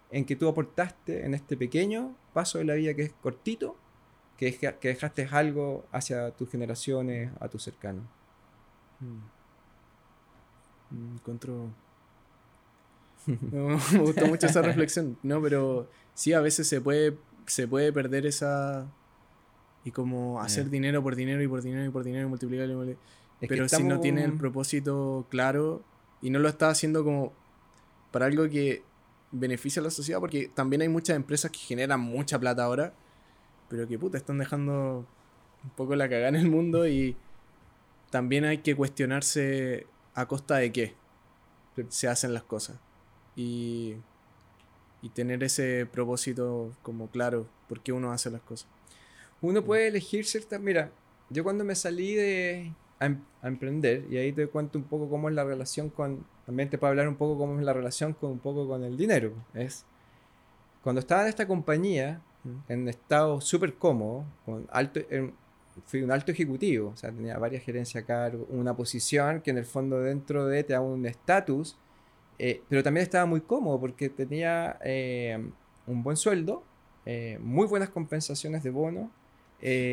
[0.10, 3.76] en que tú aportaste en este pequeño paso de la vida que es cortito,
[4.38, 8.06] que, es que dejaste algo hacia tus generaciones, a tus cercanos.
[9.00, 10.96] Mm.
[10.96, 11.70] Mm, Encuentro.
[13.28, 15.18] Me gustó mucho esa reflexión.
[15.22, 18.88] No, pero sí, a veces se puede, se puede perder esa.
[19.84, 22.74] Y como hacer dinero por dinero y por dinero y por dinero y multiplicar y
[22.74, 23.04] multiplicar.
[23.40, 25.84] Es que Pero si no tiene el propósito claro
[26.22, 27.34] y no lo está haciendo como
[28.12, 28.84] para algo que
[29.32, 32.94] beneficia a la sociedad, porque también hay muchas empresas que generan mucha plata ahora,
[33.70, 35.06] pero que puta, están dejando
[35.64, 37.16] un poco la cagada en el mundo y
[38.10, 40.96] también hay que cuestionarse a costa de qué
[41.90, 42.78] se hacen las cosas.
[43.38, 43.96] Y,
[45.02, 48.68] y tener ese propósito como claro, por qué uno hace las cosas.
[49.42, 50.60] Uno puede elegir ciertas.
[50.60, 50.92] Mira,
[51.30, 55.08] yo cuando me salí de a, em- a emprender, y ahí te cuento un poco
[55.10, 56.26] cómo es la relación con.
[56.46, 58.98] También te puedo hablar un poco cómo es la relación con un poco con el
[58.98, 59.32] dinero.
[59.54, 59.86] Es.
[60.84, 62.50] Cuando estaba en esta compañía, Mm.
[62.72, 65.34] en estado súper cómodo, con alto, en-
[65.86, 69.58] fui un alto ejecutivo, o sea, tenía varias gerencias a cargo, una posición que en
[69.60, 71.78] el fondo dentro de te da un estatus,
[72.40, 75.38] eh, pero también estaba muy cómodo porque tenía eh,
[75.88, 76.64] un buen sueldo,
[77.06, 79.12] eh, muy buenas compensaciones de bono.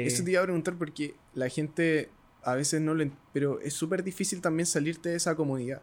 [0.07, 2.11] Eso te iba a preguntar porque la gente
[2.43, 3.05] a veces no lo...
[3.33, 5.81] Pero es súper difícil también salirte de esa comodidad.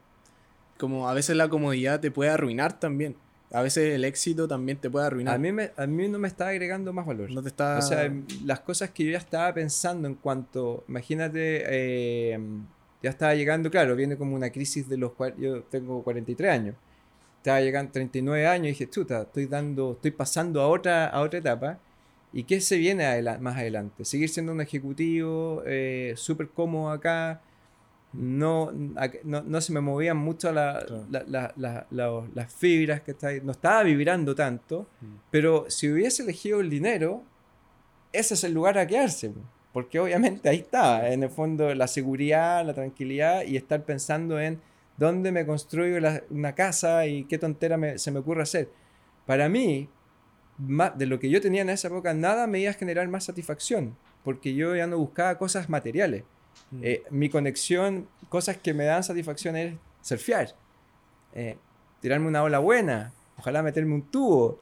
[0.77, 3.15] Como a veces la comodidad te puede arruinar también.
[3.53, 5.35] A veces el éxito también te puede arruinar.
[5.35, 7.31] a, mí me- a mí no me está agregando más valor.
[7.31, 7.79] no te está...
[7.79, 8.13] O sea,
[8.45, 12.37] las cosas que yo ya estaba pensando en cuanto, imagínate,
[13.01, 16.75] ya estaba llegando, claro, viene como una crisis de los cuales yo tengo 43 años.
[17.37, 21.39] Estaba llegando 39 años y dije, chuta, estoy dando, estoy pasando a otra, a otra
[21.39, 21.79] etapa.
[22.33, 24.05] ¿Y qué se viene más adelante?
[24.05, 27.41] Seguir siendo un ejecutivo eh, súper cómodo acá.
[28.13, 28.71] No,
[29.23, 33.41] no, no, se me movían mucho la, las fibras que está ahí.
[33.43, 34.87] No estaba vibrando tanto.
[35.01, 35.15] Mm.
[35.31, 37.23] Pero si hubiese elegido el dinero,
[38.13, 39.33] ese es el lugar a quedarse.
[39.73, 44.59] Porque obviamente ahí está, en el fondo, la seguridad, la tranquilidad y estar pensando en
[44.97, 45.97] dónde me construyo
[46.29, 48.69] una casa y qué tontera se me ocurre hacer.
[49.25, 49.89] Para mí,
[50.57, 53.95] de lo que yo tenía en esa época, nada me iba a generar más satisfacción,
[54.23, 56.23] porque yo ya no buscaba cosas materiales.
[56.71, 56.79] Mm.
[56.83, 60.53] Eh, mi conexión, cosas que me dan satisfacción es surfear,
[61.33, 61.57] eh,
[62.01, 64.59] tirarme una ola buena, ojalá meterme un tubo.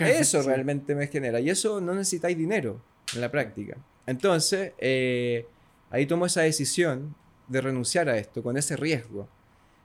[0.00, 1.40] eso realmente me genera.
[1.40, 2.80] Y eso no necesitáis dinero
[3.14, 3.76] en la práctica.
[4.06, 5.46] Entonces, eh,
[5.90, 7.14] ahí tomo esa decisión
[7.48, 9.28] de renunciar a esto, con ese riesgo.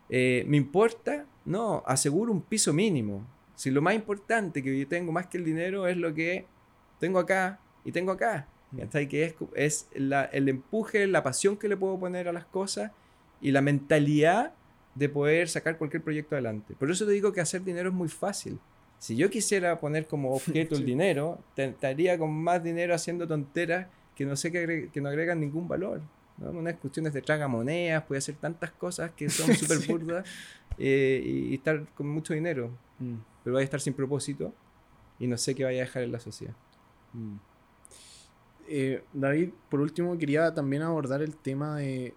[0.09, 1.25] Eh, ¿Me importa?
[1.45, 3.25] No, aseguro un piso mínimo.
[3.55, 6.45] Si lo más importante que yo tengo más que el dinero es lo que
[6.99, 8.47] tengo acá y tengo acá.
[8.71, 9.07] Mm.
[9.07, 12.91] Que es, es el empuje, la pasión que le puedo poner a las cosas
[13.41, 14.53] y la mentalidad
[14.95, 16.75] de poder sacar cualquier proyecto adelante.
[16.77, 18.59] Por eso te digo que hacer dinero es muy fácil.
[18.99, 24.25] Si yo quisiera poner como objeto el dinero, estaría con más dinero haciendo tonteras que
[24.25, 26.01] no sé que, que no agregan ningún valor.
[26.37, 26.51] ¿no?
[26.51, 30.27] Unas cuestiones de tragamonedas, puede hacer tantas cosas que son súper burdas
[30.77, 32.71] eh, y, estar con mucho dinero.
[32.99, 33.15] Mm.
[33.43, 34.53] Pero vaya a estar sin propósito
[35.19, 36.55] y no sé qué vaya a dejar en la sociedad.
[37.13, 37.35] Mm.
[38.67, 42.13] Eh, David, por último, quería también abordar el tema de,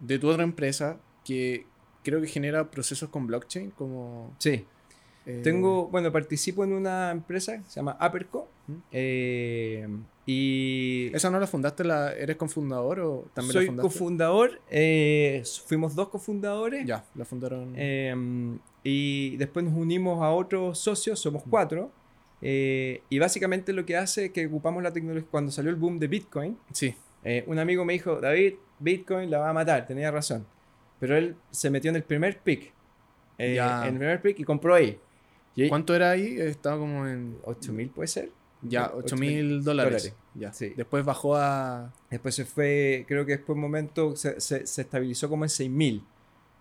[0.00, 1.66] de tu otra empresa que
[2.02, 4.34] creo que genera procesos con blockchain, como...
[4.38, 4.66] Sí.
[5.28, 8.48] Eh, Tengo, bueno, participo en una empresa que se llama Aperco.
[8.90, 9.86] Eh,
[10.24, 11.84] y ¿Esa no la fundaste?
[11.84, 13.88] La, ¿Eres cofundador o también soy la fundaste?
[13.92, 14.60] cofundador.
[14.70, 16.86] Eh, fuimos dos cofundadores.
[16.86, 17.74] Ya, la fundaron.
[17.76, 21.92] Em, y después nos unimos a otros socios, somos cuatro.
[22.40, 25.28] y básicamente lo que hace es que ocupamos la tecnología.
[25.30, 26.94] Cuando salió el boom de Bitcoin, sí.
[27.46, 29.86] un amigo me dijo: David, Bitcoin la va a matar.
[29.86, 30.46] Tenía razón.
[30.98, 32.72] Pero él se metió en el primer pick.
[33.36, 34.98] en el primer pick y compró ahí.
[35.68, 36.36] ¿Cuánto era ahí?
[36.38, 37.38] Estaba como en...
[37.44, 38.30] 8 mil puede ser.
[38.62, 40.14] Ya, 8 mil dólares.
[40.34, 40.52] Ya.
[40.52, 40.72] Sí.
[40.76, 41.92] Después bajó a...
[42.10, 46.04] Después se fue, creo que después un momento se, se, estabilizó como en 6 mil.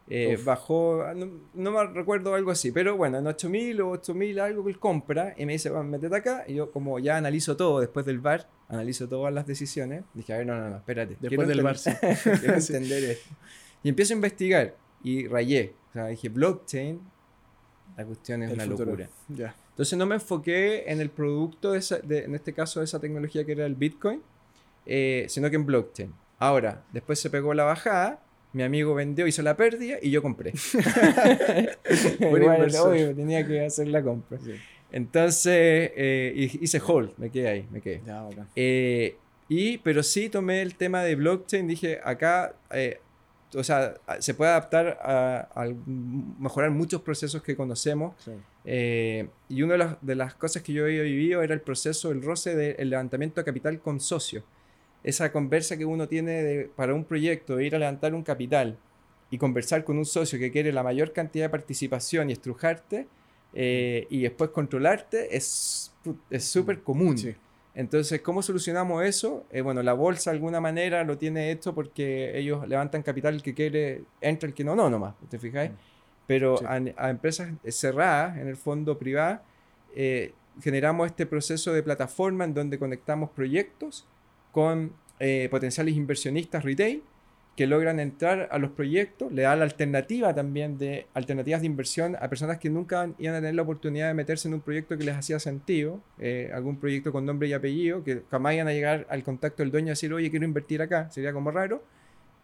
[0.10, 4.64] Eh, bajó, ah, no, me recuerdo algo así, pero bueno, en 8000 o 8000 algo
[4.64, 6.46] que él compra y me dice, bueno, métete acá.
[6.48, 10.38] Y yo, como ya analizo todo después del bar, analizo todas las decisiones, dije, a
[10.38, 11.18] ver, no, no, no, espérate.
[11.20, 11.92] Después del bar, sí.
[12.40, 13.36] quiero entender esto.
[13.84, 15.74] Y empiezo a investigar y rayé.
[15.90, 17.02] O sea, dije, blockchain,
[17.98, 19.10] la cuestión es una locura.
[19.28, 23.54] Entonces no me enfoqué en el producto, de, en este caso de esa tecnología que
[23.54, 24.22] era el Bitcoin,
[24.86, 26.14] eh, sino que en blockchain.
[26.38, 28.22] Ahora, después se pegó la bajada,
[28.54, 30.54] mi amigo vendió, hizo la pérdida y yo compré.
[32.20, 34.38] bueno, tenía que hacer la compra.
[34.92, 38.02] Entonces eh, hice hold, me quedé ahí, me quedé.
[38.56, 39.18] Eh,
[39.50, 42.56] y, pero sí tomé el tema de blockchain, dije, acá
[43.56, 48.14] o sea, se puede adaptar a, mejorar muchos procesos que conocemos.
[48.66, 52.56] Eh, y una de las, cosas que yo había vivido era el proceso, el roce
[52.56, 54.44] del levantamiento de capital con socios.
[55.04, 58.78] Esa conversa que uno tiene para un proyecto, de ir a levantar un capital
[59.30, 63.08] y conversar con un socio que quiere la mayor cantidad de participación y estrujarte
[63.54, 65.92] eh, y después controlarte, es
[66.40, 67.18] súper común.
[67.18, 67.36] Sí.
[67.78, 69.46] Entonces, ¿cómo solucionamos eso?
[69.52, 73.44] Eh, bueno, la bolsa de alguna manera lo tiene esto porque ellos levantan capital el
[73.44, 75.70] que quiere, entra el que no, no nomás, ¿te fijáis?
[75.70, 75.76] Mm.
[76.26, 79.42] Pero a, empresas cerradas, en el fondo privado,
[79.96, 84.08] eh, generamos este proceso de plataforma en donde conectamos proyectos
[84.52, 87.04] con eh, potenciales inversionistas retail
[87.58, 92.16] que logran entrar a los proyectos, le da la alternativa también de alternativas de inversión
[92.22, 95.04] a personas que nunca iban a tener la oportunidad de meterse en un proyecto que
[95.04, 99.08] les hacía sentido, eh, algún proyecto con nombre y apellido, que jamás iban a llegar
[99.10, 101.84] al contacto del dueño y decir, oye, quiero invertir acá, sería como raro.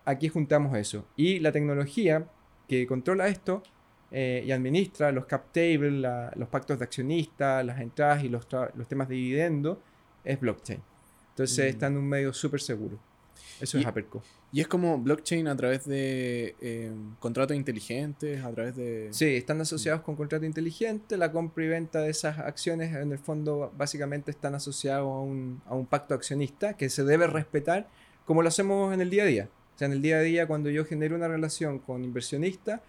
[0.03, 1.05] Aquí juntamos eso.
[1.15, 2.25] Y la tecnología
[2.67, 3.61] que controla esto
[4.09, 5.93] eh, y administra los cap tables,
[6.35, 9.79] los pactos de accionistas, las entradas y los, los temas de dividendo
[10.23, 10.81] es blockchain.
[11.29, 11.69] Entonces mm.
[11.69, 13.12] está en un medio súper seguro.
[13.59, 14.21] Eso es Aperco.
[14.51, 19.09] Y es como blockchain a través de eh, contratos inteligentes, a través de...
[19.11, 21.17] Sí, están asociados con contratos inteligentes.
[21.17, 25.61] La compra y venta de esas acciones, en el fondo, básicamente están asociados a un,
[25.65, 27.87] a un pacto accionista que se debe respetar
[28.25, 29.49] como lo hacemos en el día a día.
[29.75, 32.81] O sea, en el día a día, cuando yo genero una relación con inversionista,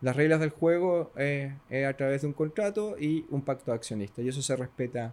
[0.00, 1.52] las reglas del juego es
[1.86, 4.22] a través de un contrato y un pacto accionista.
[4.22, 5.12] Y eso se respeta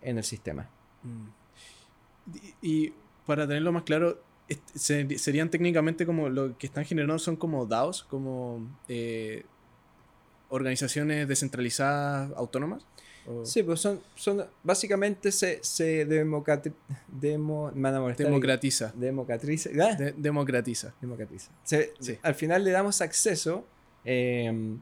[0.00, 0.68] en el sistema.
[1.02, 2.36] Mm.
[2.60, 2.92] y
[3.26, 4.18] para tenerlo más claro,
[4.74, 9.44] serían técnicamente como lo que están generando son como DAOs, como eh,
[10.48, 12.84] organizaciones descentralizadas autónomas.
[13.44, 16.44] Sí, pues son, son básicamente se, se demo,
[17.14, 18.92] democratiza.
[18.92, 18.92] Democratiza.
[20.16, 20.94] democratiza.
[21.00, 21.50] Democratiza.
[22.22, 23.64] Al final le damos acceso
[24.04, 24.80] em,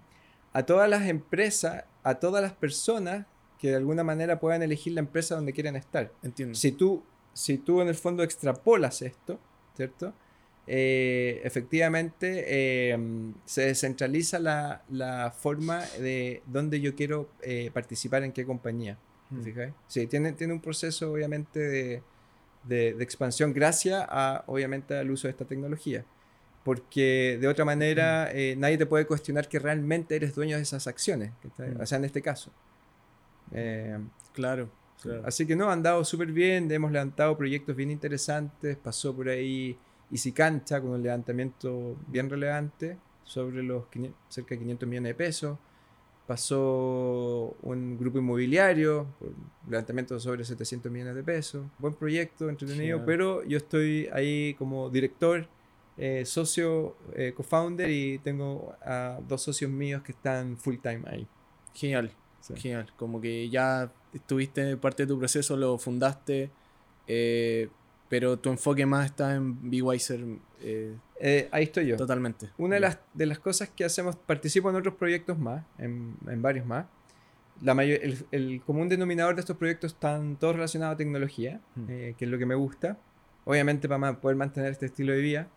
[0.55, 3.27] a todas las empresas, a todas las personas
[3.59, 6.11] que de alguna manera puedan elegir la empresa donde quieren estar.
[6.23, 6.55] Entiendo.
[6.55, 7.03] Si tú,
[7.33, 9.39] si tú en el fondo extrapolas esto,
[9.77, 10.13] ¿cierto?
[10.73, 18.45] Eh, efectivamente em, se descentraliza la, forma de dónde yo quiero eh, participar en qué
[18.45, 18.97] compañía.
[19.31, 19.43] Mm.
[19.89, 22.03] Sí, tiene, tiene un proceso obviamente
[22.63, 26.05] de, expansión gracias a, obviamente, al uso de esta tecnología.
[26.63, 28.37] Porque de otra manera mm.
[28.37, 31.81] eh, nadie te puede cuestionar que realmente eres dueño de esas acciones, mm.
[31.81, 32.53] o sea, en este caso.
[34.33, 34.71] claro,
[35.03, 35.23] claro.
[35.25, 39.77] Así que no, han dado súper bien, hemos levantado proyectos bien interesantes, pasó por ahí
[40.11, 43.85] y si cancha con un levantamiento bien relevante sobre los
[44.29, 45.59] cerca de 500 millones de pesos.
[46.27, 51.67] Pasó un grupo inmobiliario, un levantamiento sobre 700 millones de pesos.
[51.79, 55.49] Buen proyecto, entretenido, pero yo estoy ahí como director,
[55.97, 61.27] eh, socio, eh, co-founder y tengo a dos socios míos que están full time ahí.
[61.75, 62.13] Genial,
[62.57, 62.93] genial.
[62.97, 66.51] Como que ya estuviste parte de tu proceso, lo fundaste.
[67.07, 67.69] Eh,
[68.11, 70.21] pero tu enfoque más está en Be Wiser.
[70.61, 71.97] Eh, eh, ahí estoy yo.
[71.97, 72.51] Totalmente.
[72.59, 76.43] Una de las, de las cosas que hacemos, participo en otros proyectos más, en, en
[76.43, 76.87] varios más.
[77.63, 81.85] La mayor, el, el, común denominador de estos proyectos están todos relacionados a tecnología, mm.
[81.89, 82.99] eh, que es lo que me gusta.
[83.45, 85.49] Obviamente para poder mantener este estilo de vida,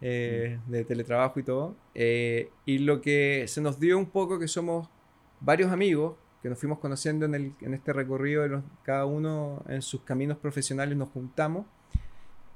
[0.00, 0.70] mm.
[0.70, 1.76] de teletrabajo y todo.
[1.94, 4.88] y lo que se nos dio un poco que somos
[5.40, 9.82] varios amigos que nos fuimos conociendo en, el, en este recorrido, de cada uno en
[9.82, 11.66] sus caminos profesionales nos juntamos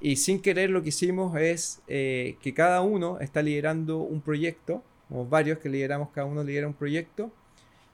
[0.02, 4.82] y sin querer lo que hicimos es eh, que cada uno está liderando un proyecto,
[5.08, 7.30] o varios que lideramos, cada uno lidera un proyecto.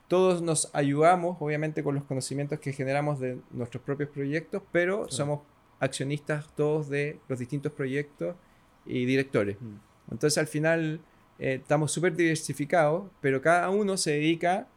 [0.07, 5.41] Todos nos ayudamos, obviamente, con los conocimientos que generamos de nuestros propios proyectos, pero somos
[5.79, 8.35] accionistas todos de los distintos proyectos
[8.87, 9.57] y directores.
[9.61, 10.11] Mm.
[10.11, 11.01] Entonces, al final,
[11.37, 14.67] eh, estamos súper diversificados, pero cada uno se dedica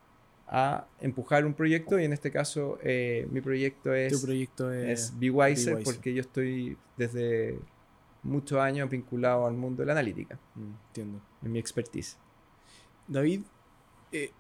[0.55, 5.19] a empujar un proyecto y en este caso eh, mi proyecto es, tu proyecto es,
[5.19, 7.59] Be, Wiser, porque yo estoy desde
[8.23, 10.39] muchos años vinculado al mundo de la analítica.
[10.55, 11.21] Mm, entiendo.
[11.43, 12.19] En mi expertise.
[13.09, 13.41] David,
[14.13, 14.31] eh,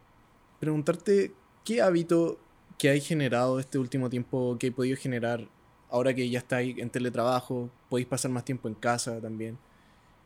[0.61, 1.33] preguntarte
[1.65, 2.39] qué hábito
[2.77, 5.49] que hay generado este último tiempo, que he podido generar
[5.89, 9.57] ahora que ya estáis en teletrabajo, podéis pasar más tiempo en casa también.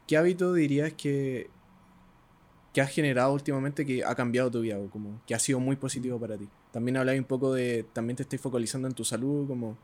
[0.08, 1.48] ¿Qué hábito dirías que
[2.76, 5.76] que has generado últimamente que ha cambiado tu vida, o como que ha sido muy
[5.76, 6.46] positivo para ti.
[6.70, 9.78] También habláis un poco de, también te estoy focalizando en tu salud, como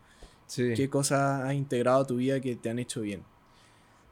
[0.55, 3.23] qué cosas has integrado a tu vida que te han hecho bien.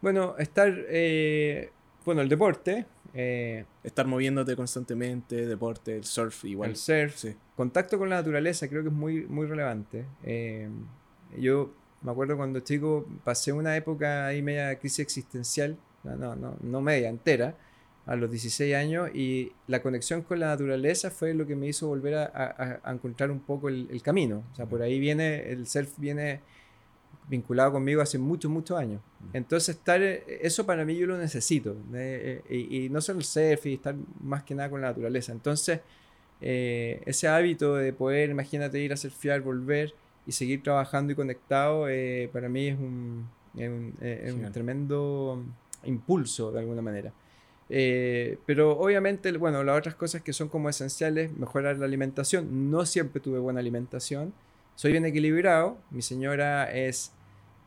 [0.01, 1.71] Bueno, estar, eh,
[2.07, 2.87] bueno, el deporte.
[3.13, 6.71] Eh, estar moviéndote constantemente, deporte, el surf igual.
[6.71, 7.37] El surf, sí.
[7.57, 10.07] contacto con la naturaleza creo que es muy, muy relevante.
[10.25, 10.71] Eh,
[11.37, 16.57] yo me acuerdo cuando chico pasé una época ahí media crisis existencial, no, no, no,
[16.63, 17.55] no media, entera
[18.11, 21.87] a los 16 años y la conexión con la naturaleza fue lo que me hizo
[21.87, 24.43] volver a, encontrar un poco el, camino.
[24.51, 26.41] O sea, por ahí viene, el self viene
[27.29, 29.01] vinculado conmigo hace muchos, muchos años.
[29.33, 31.77] Entonces, estar, eso para mí yo lo necesito.
[31.95, 35.31] Eh, y, no solo el self y estar más que nada con la naturaleza.
[35.31, 35.79] Entonces,
[36.41, 39.95] eh, ese hábito de poder, imagínate, ir a surfear, volver
[40.27, 45.45] y seguir trabajando y conectado, eh, para mí es un, es un tremendo
[45.85, 47.13] impulso de alguna manera.
[47.73, 52.71] Eh, pero obviamente, bueno, las otras cosas que son como esenciales, mejorar la alimentación.
[52.71, 54.35] No siempre tuve buena alimentación.
[54.75, 55.79] Soy bien equilibrado.
[55.91, 57.13] Mi señora es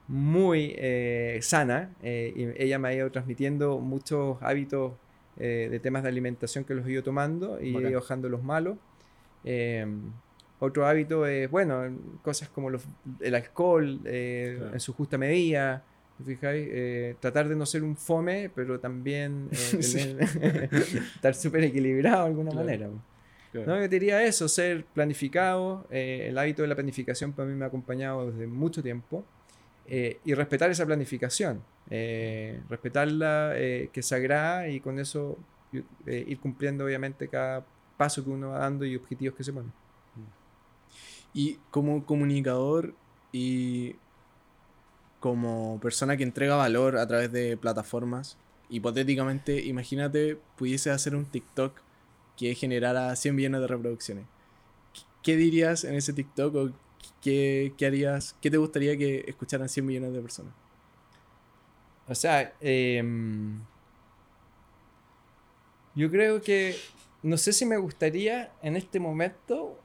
[0.09, 4.93] muy eh, sana eh, y ella me ha ido transmitiendo muchos hábitos
[5.35, 8.77] de temas de alimentación que los he ido tomando y he ido bajando los malos.
[10.59, 11.81] otro hábito es, bueno,
[12.21, 15.83] cosas como el alcohol en su justa medida.
[16.23, 20.17] Fijáis, eh, tratar de no ser un fome, pero también eh,
[21.15, 22.87] estar súper equilibrado de alguna manera.
[23.53, 25.85] No, yo diría eso, ser planificado.
[25.89, 29.25] Eh, el hábito de la planificación para mí me ha acompañado desde mucho tiempo.
[29.87, 31.61] y respetar esa planificación.
[32.69, 35.37] respetarla, que es sagrada y con eso
[36.05, 37.65] ir cumpliendo obviamente cada
[37.97, 39.71] paso que uno va dando y objetivos que se ponen.
[41.33, 42.93] Y como comunicador
[43.31, 43.95] y
[45.23, 48.37] como persona que entrega valor a través de plataformas.
[48.67, 51.79] Hipotéticamente, imagínate, pudiese hacer un TikTok
[52.35, 54.25] que generara 100 millones de reproducciones.
[55.21, 56.71] ¿Qué dirías en ese TikTok o
[57.21, 60.53] qué, harías, qué te gustaría que escucharan 100 millones de personas?
[62.05, 63.61] O sea, em,
[65.95, 66.75] yo creo que
[67.21, 69.79] no sé si me gustaría en este momento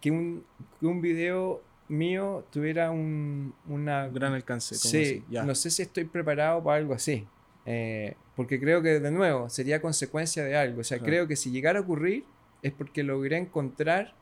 [0.00, 0.44] que un,
[0.78, 4.76] que un video mío tuviera un una gran alcance.
[4.76, 7.26] Como sí, no sé si estoy preparado para algo así.
[7.66, 10.82] Eh, porque creo que, de nuevo, sería consecuencia de algo.
[10.82, 12.24] O sea, creo que si llegara a ocurrir
[12.62, 14.14] es porque logré encontrar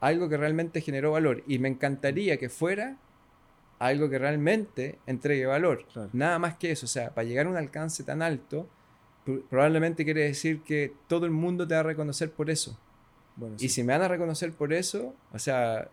[0.00, 1.44] algo que realmente generó valor.
[1.46, 2.96] Y me encantaría que fuera
[3.78, 5.84] algo que realmente entregue valor.
[6.12, 6.86] Nada más que eso.
[6.86, 8.68] O sea, para llegar a un alcance tan alto,
[9.50, 12.78] probablemente quiere decir que todo el mundo te va a reconocer por eso.
[13.58, 15.88] y si me van a reconocer por eso, o sea,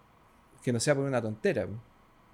[0.65, 1.67] que no sea por una tontera.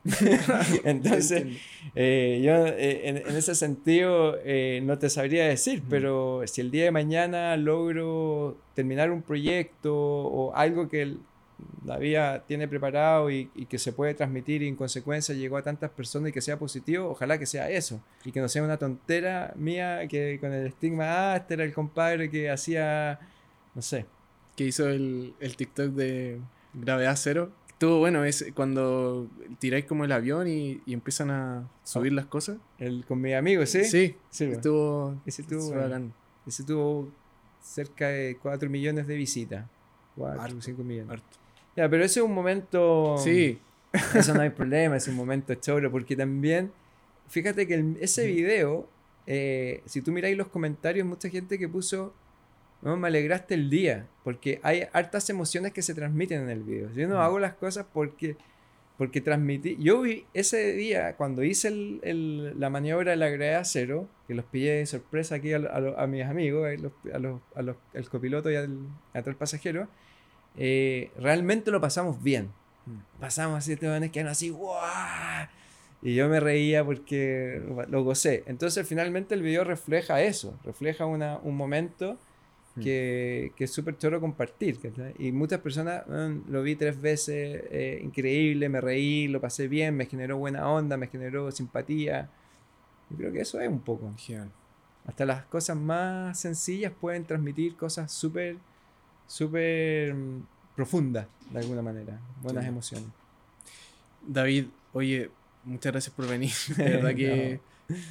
[0.85, 1.59] Entonces,
[1.93, 6.85] eh, yo eh, en, ese sentido eh, no te sabría decir, pero si el día
[6.85, 11.17] de mañana logro terminar un proyecto o algo que
[11.85, 15.91] la vida tiene preparado y, que se puede transmitir y en consecuencia llegó a tantas
[15.91, 18.01] personas y que sea positivo, ojalá que sea eso.
[18.23, 21.73] Y que no sea una tontera mía que con el estigma, ah, este era el
[21.73, 23.19] compadre que hacía,
[23.75, 24.05] no sé.
[24.55, 26.39] Que hizo el, el TikTok de
[26.73, 27.51] gravedad cero.
[27.81, 29.27] Estuvo bueno, es cuando
[29.57, 32.59] tiráis como el avión y, empiezan a subir las cosas.
[32.77, 33.85] El, con mi amigo, ¿sí?
[33.85, 35.73] Sí, sí estuvo, ese tuvo,
[36.45, 37.11] ese tuvo
[37.59, 39.65] cerca de 4 millones de visitas.
[40.15, 41.23] 4 o 5 millones.
[41.75, 43.17] Ya, pero ese es un momento.
[43.17, 43.59] Sí.
[44.13, 46.71] Eso no hay problema, es un momento choro, porque también,
[47.29, 48.87] fíjate que ese video,
[49.25, 52.13] eh, si tú miráis los comentarios, mucha gente que puso,
[52.81, 56.91] no, me alegraste el día, porque hay hartas emociones que se transmiten en el video.
[56.93, 58.35] Yo no hago las cosas porque,
[58.97, 59.77] porque transmití.
[59.79, 64.45] Yo vi ese día, cuando hice el, la maniobra de la gravedad cero, que los
[64.45, 65.57] pillé de sorpresa aquí a,
[65.97, 68.79] a, mis amigos, a los, a los, al copiloto y al,
[69.13, 69.87] al pasajero,
[70.57, 72.49] eh, realmente lo pasamos bien.
[72.85, 73.19] Mm.
[73.19, 75.47] Pasamos así, que eran así, ¡guau!
[76.01, 78.43] Y yo me reía porque lo gocé.
[78.47, 82.17] Entonces, finalmente el video refleja eso, refleja una, un momento.
[82.79, 84.77] Que, que es súper choro compartir.
[85.19, 90.05] Y muchas personas lo vi tres veces, eh, increíble, me reí, lo pasé bien, me
[90.05, 92.29] generó buena onda, me generó simpatía.
[93.09, 94.13] Y creo que eso es un poco.
[95.05, 98.57] Hasta las cosas más sencillas pueden transmitir cosas súper,
[99.27, 100.45] súper mm,
[100.75, 102.19] profundas, de alguna manera.
[102.41, 103.07] Buenas emociones.
[104.25, 105.29] David, oye,
[105.65, 106.51] muchas gracias por venir.
[106.77, 107.59] De verdad que...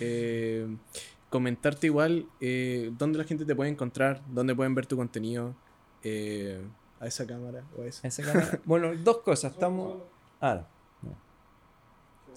[0.00, 0.66] Eh,
[1.30, 5.54] comentarte igual eh, dónde la gente te puede encontrar, dónde pueden ver tu contenido.
[6.02, 6.60] Eh,
[6.98, 8.22] a esa cámara o a esa.
[8.22, 8.60] cámara?
[8.66, 9.52] bueno, dos cosas.
[9.52, 10.02] Estamos.
[10.40, 10.66] Ah,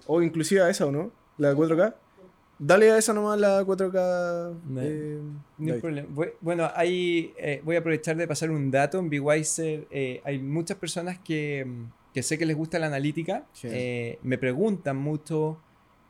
[0.05, 1.95] O inclusive a esa o no, la 4K.
[2.59, 4.53] Dale a esa nomás la 4K.
[4.63, 5.19] No, eh,
[5.59, 6.07] hay problema.
[6.39, 7.33] Bueno, ahí
[7.63, 8.99] voy a aprovechar de pasar un dato.
[8.99, 9.87] En BeWiser
[10.23, 11.65] hay muchas personas que,
[12.13, 13.45] que, sé que les gusta la analítica.
[14.21, 15.57] me preguntan mucho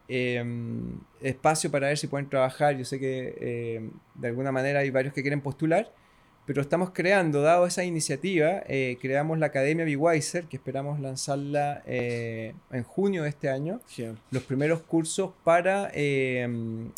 [0.08, 2.78] Em, espacio para ver si pueden trabajar.
[2.78, 5.92] Yo sé que em, de alguna manera hay varios que quieren postular,
[6.46, 12.54] pero estamos creando, dado esa iniciativa, eh, creamos la Academia BeWiser, que esperamos lanzarla eh,
[12.72, 13.80] en junio de este año.
[14.30, 16.92] Los primeros cursos para em,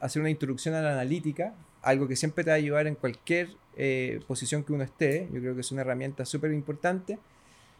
[0.00, 3.48] hacer una introducción a la analítica, algo que siempre te va a ayudar en cualquier
[3.76, 5.28] eh, posición que uno esté.
[5.32, 7.18] Yo creo que es una herramienta súper importante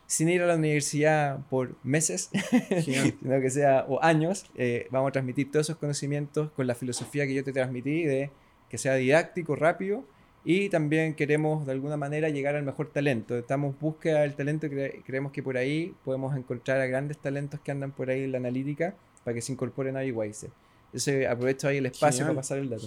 [0.07, 2.31] sin ir a la universidad por meses,
[2.85, 7.27] sino que sea, o años, eh, vamos a transmitir todos esos conocimientos con la filosofía
[7.27, 8.31] que yo te transmití de
[8.69, 10.05] que sea didáctico, rápido,
[10.45, 13.39] y también queremos de alguna manera llegar al mejor talento.
[13.39, 14.71] Estamos en búsqueda del talento y
[15.03, 18.39] creemos que por ahí podemos encontrar a grandes talentos que andan por ahí en la
[18.39, 18.95] analítica
[19.25, 20.51] para que se incorporen a iWise.
[20.87, 22.87] Entonces aprovecho ahí el espacio para pasar el dato.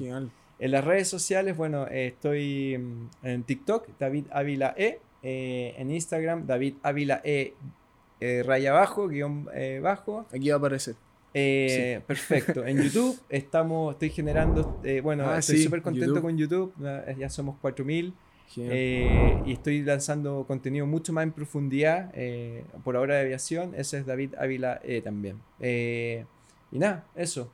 [0.59, 2.74] En las redes sociales, bueno, eh, estoy
[3.24, 7.53] en TikTok, David Ávila E, eh, en Instagram, David Ávila E.
[8.20, 10.26] Eh, raya bajo, guion eh, bajo.
[10.34, 10.95] Aquí va a aparecer.
[12.07, 12.65] Perfecto.
[12.65, 16.74] En YouTube estamos, estoy generando, bueno, ah, estoy súper contento con YouTube,
[17.18, 18.13] ya somos 4000.
[18.55, 22.11] y estoy lanzando contenido mucho más en profundidad
[22.84, 23.74] por ahora de aviación.
[23.76, 25.39] Ese es David Ávila E también.
[25.59, 27.51] y nada, eso.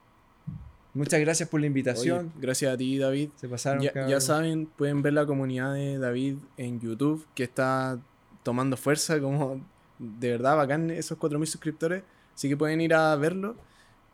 [0.94, 2.32] Muchas gracias por la invitación.
[2.40, 3.30] gracias a ti, David.
[3.36, 3.82] Se pasaron.
[3.82, 8.00] Ya, saben, pueden ver la comunidad de David en YouTube, que está
[8.44, 9.62] tomando fuerza, como
[9.98, 12.04] de verdad bacán esos 4.000 suscriptores.
[12.36, 13.56] Así que pueden ir a verlo.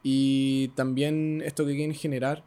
[0.04, 2.44] Y también esto que quieren generar,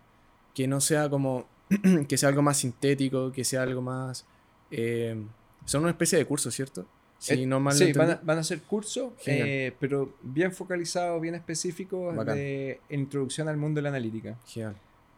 [0.54, 1.46] que no sea como,
[2.08, 4.24] que sea algo más sintético, que sea algo más...
[4.70, 5.22] Eh,
[5.66, 6.86] son una especie de curso, ¿cierto?
[7.22, 12.80] Sí, eh, van a, van a, ser cursos, eh, pero bien focalizados, bien específicos de
[12.90, 14.36] introducción al mundo de la analítica.
[14.44, 14.74] Genial.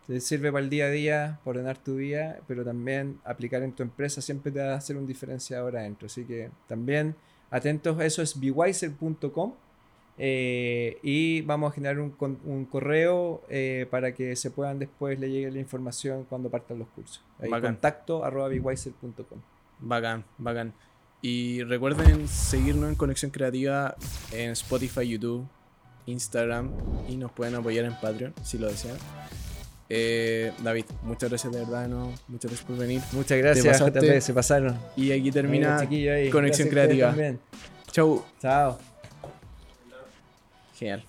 [0.06, 3.72] Te sirve para el día a día, para ordenar tu día, pero también aplicar en
[3.72, 6.04] tu empresa siempre te va a hacer un diferenciador adentro.
[6.04, 7.14] Así que también
[7.50, 9.54] atentos, eso es bewiser.com.
[10.18, 15.28] Eh, y vamos a generar un, un correo eh, para que se puedan después le
[15.30, 17.24] llegue la información cuando partan los cursos.
[17.40, 19.38] Ahí, contacto arroba bigwiser.com.
[19.80, 20.74] Bacán, bacán.
[21.24, 23.96] Y recuerden seguirnos en Conexión Creativa
[24.30, 25.48] en Spotify, YouTube,
[26.04, 26.70] Instagram
[27.08, 28.98] y nos pueden apoyar en Patreon si lo desean.
[29.88, 32.12] Eh, David, muchas gracias de verdad, ¿no?
[32.28, 33.00] muchas gracias por venir.
[33.12, 33.80] Muchas gracias.
[33.80, 34.78] JP, se pasaron.
[34.98, 36.28] Y aquí termina ahí.
[36.28, 37.38] Conexión Gracias Creativa.
[37.90, 38.22] Chau.
[38.38, 38.78] Chao.
[40.74, 41.06] Genial.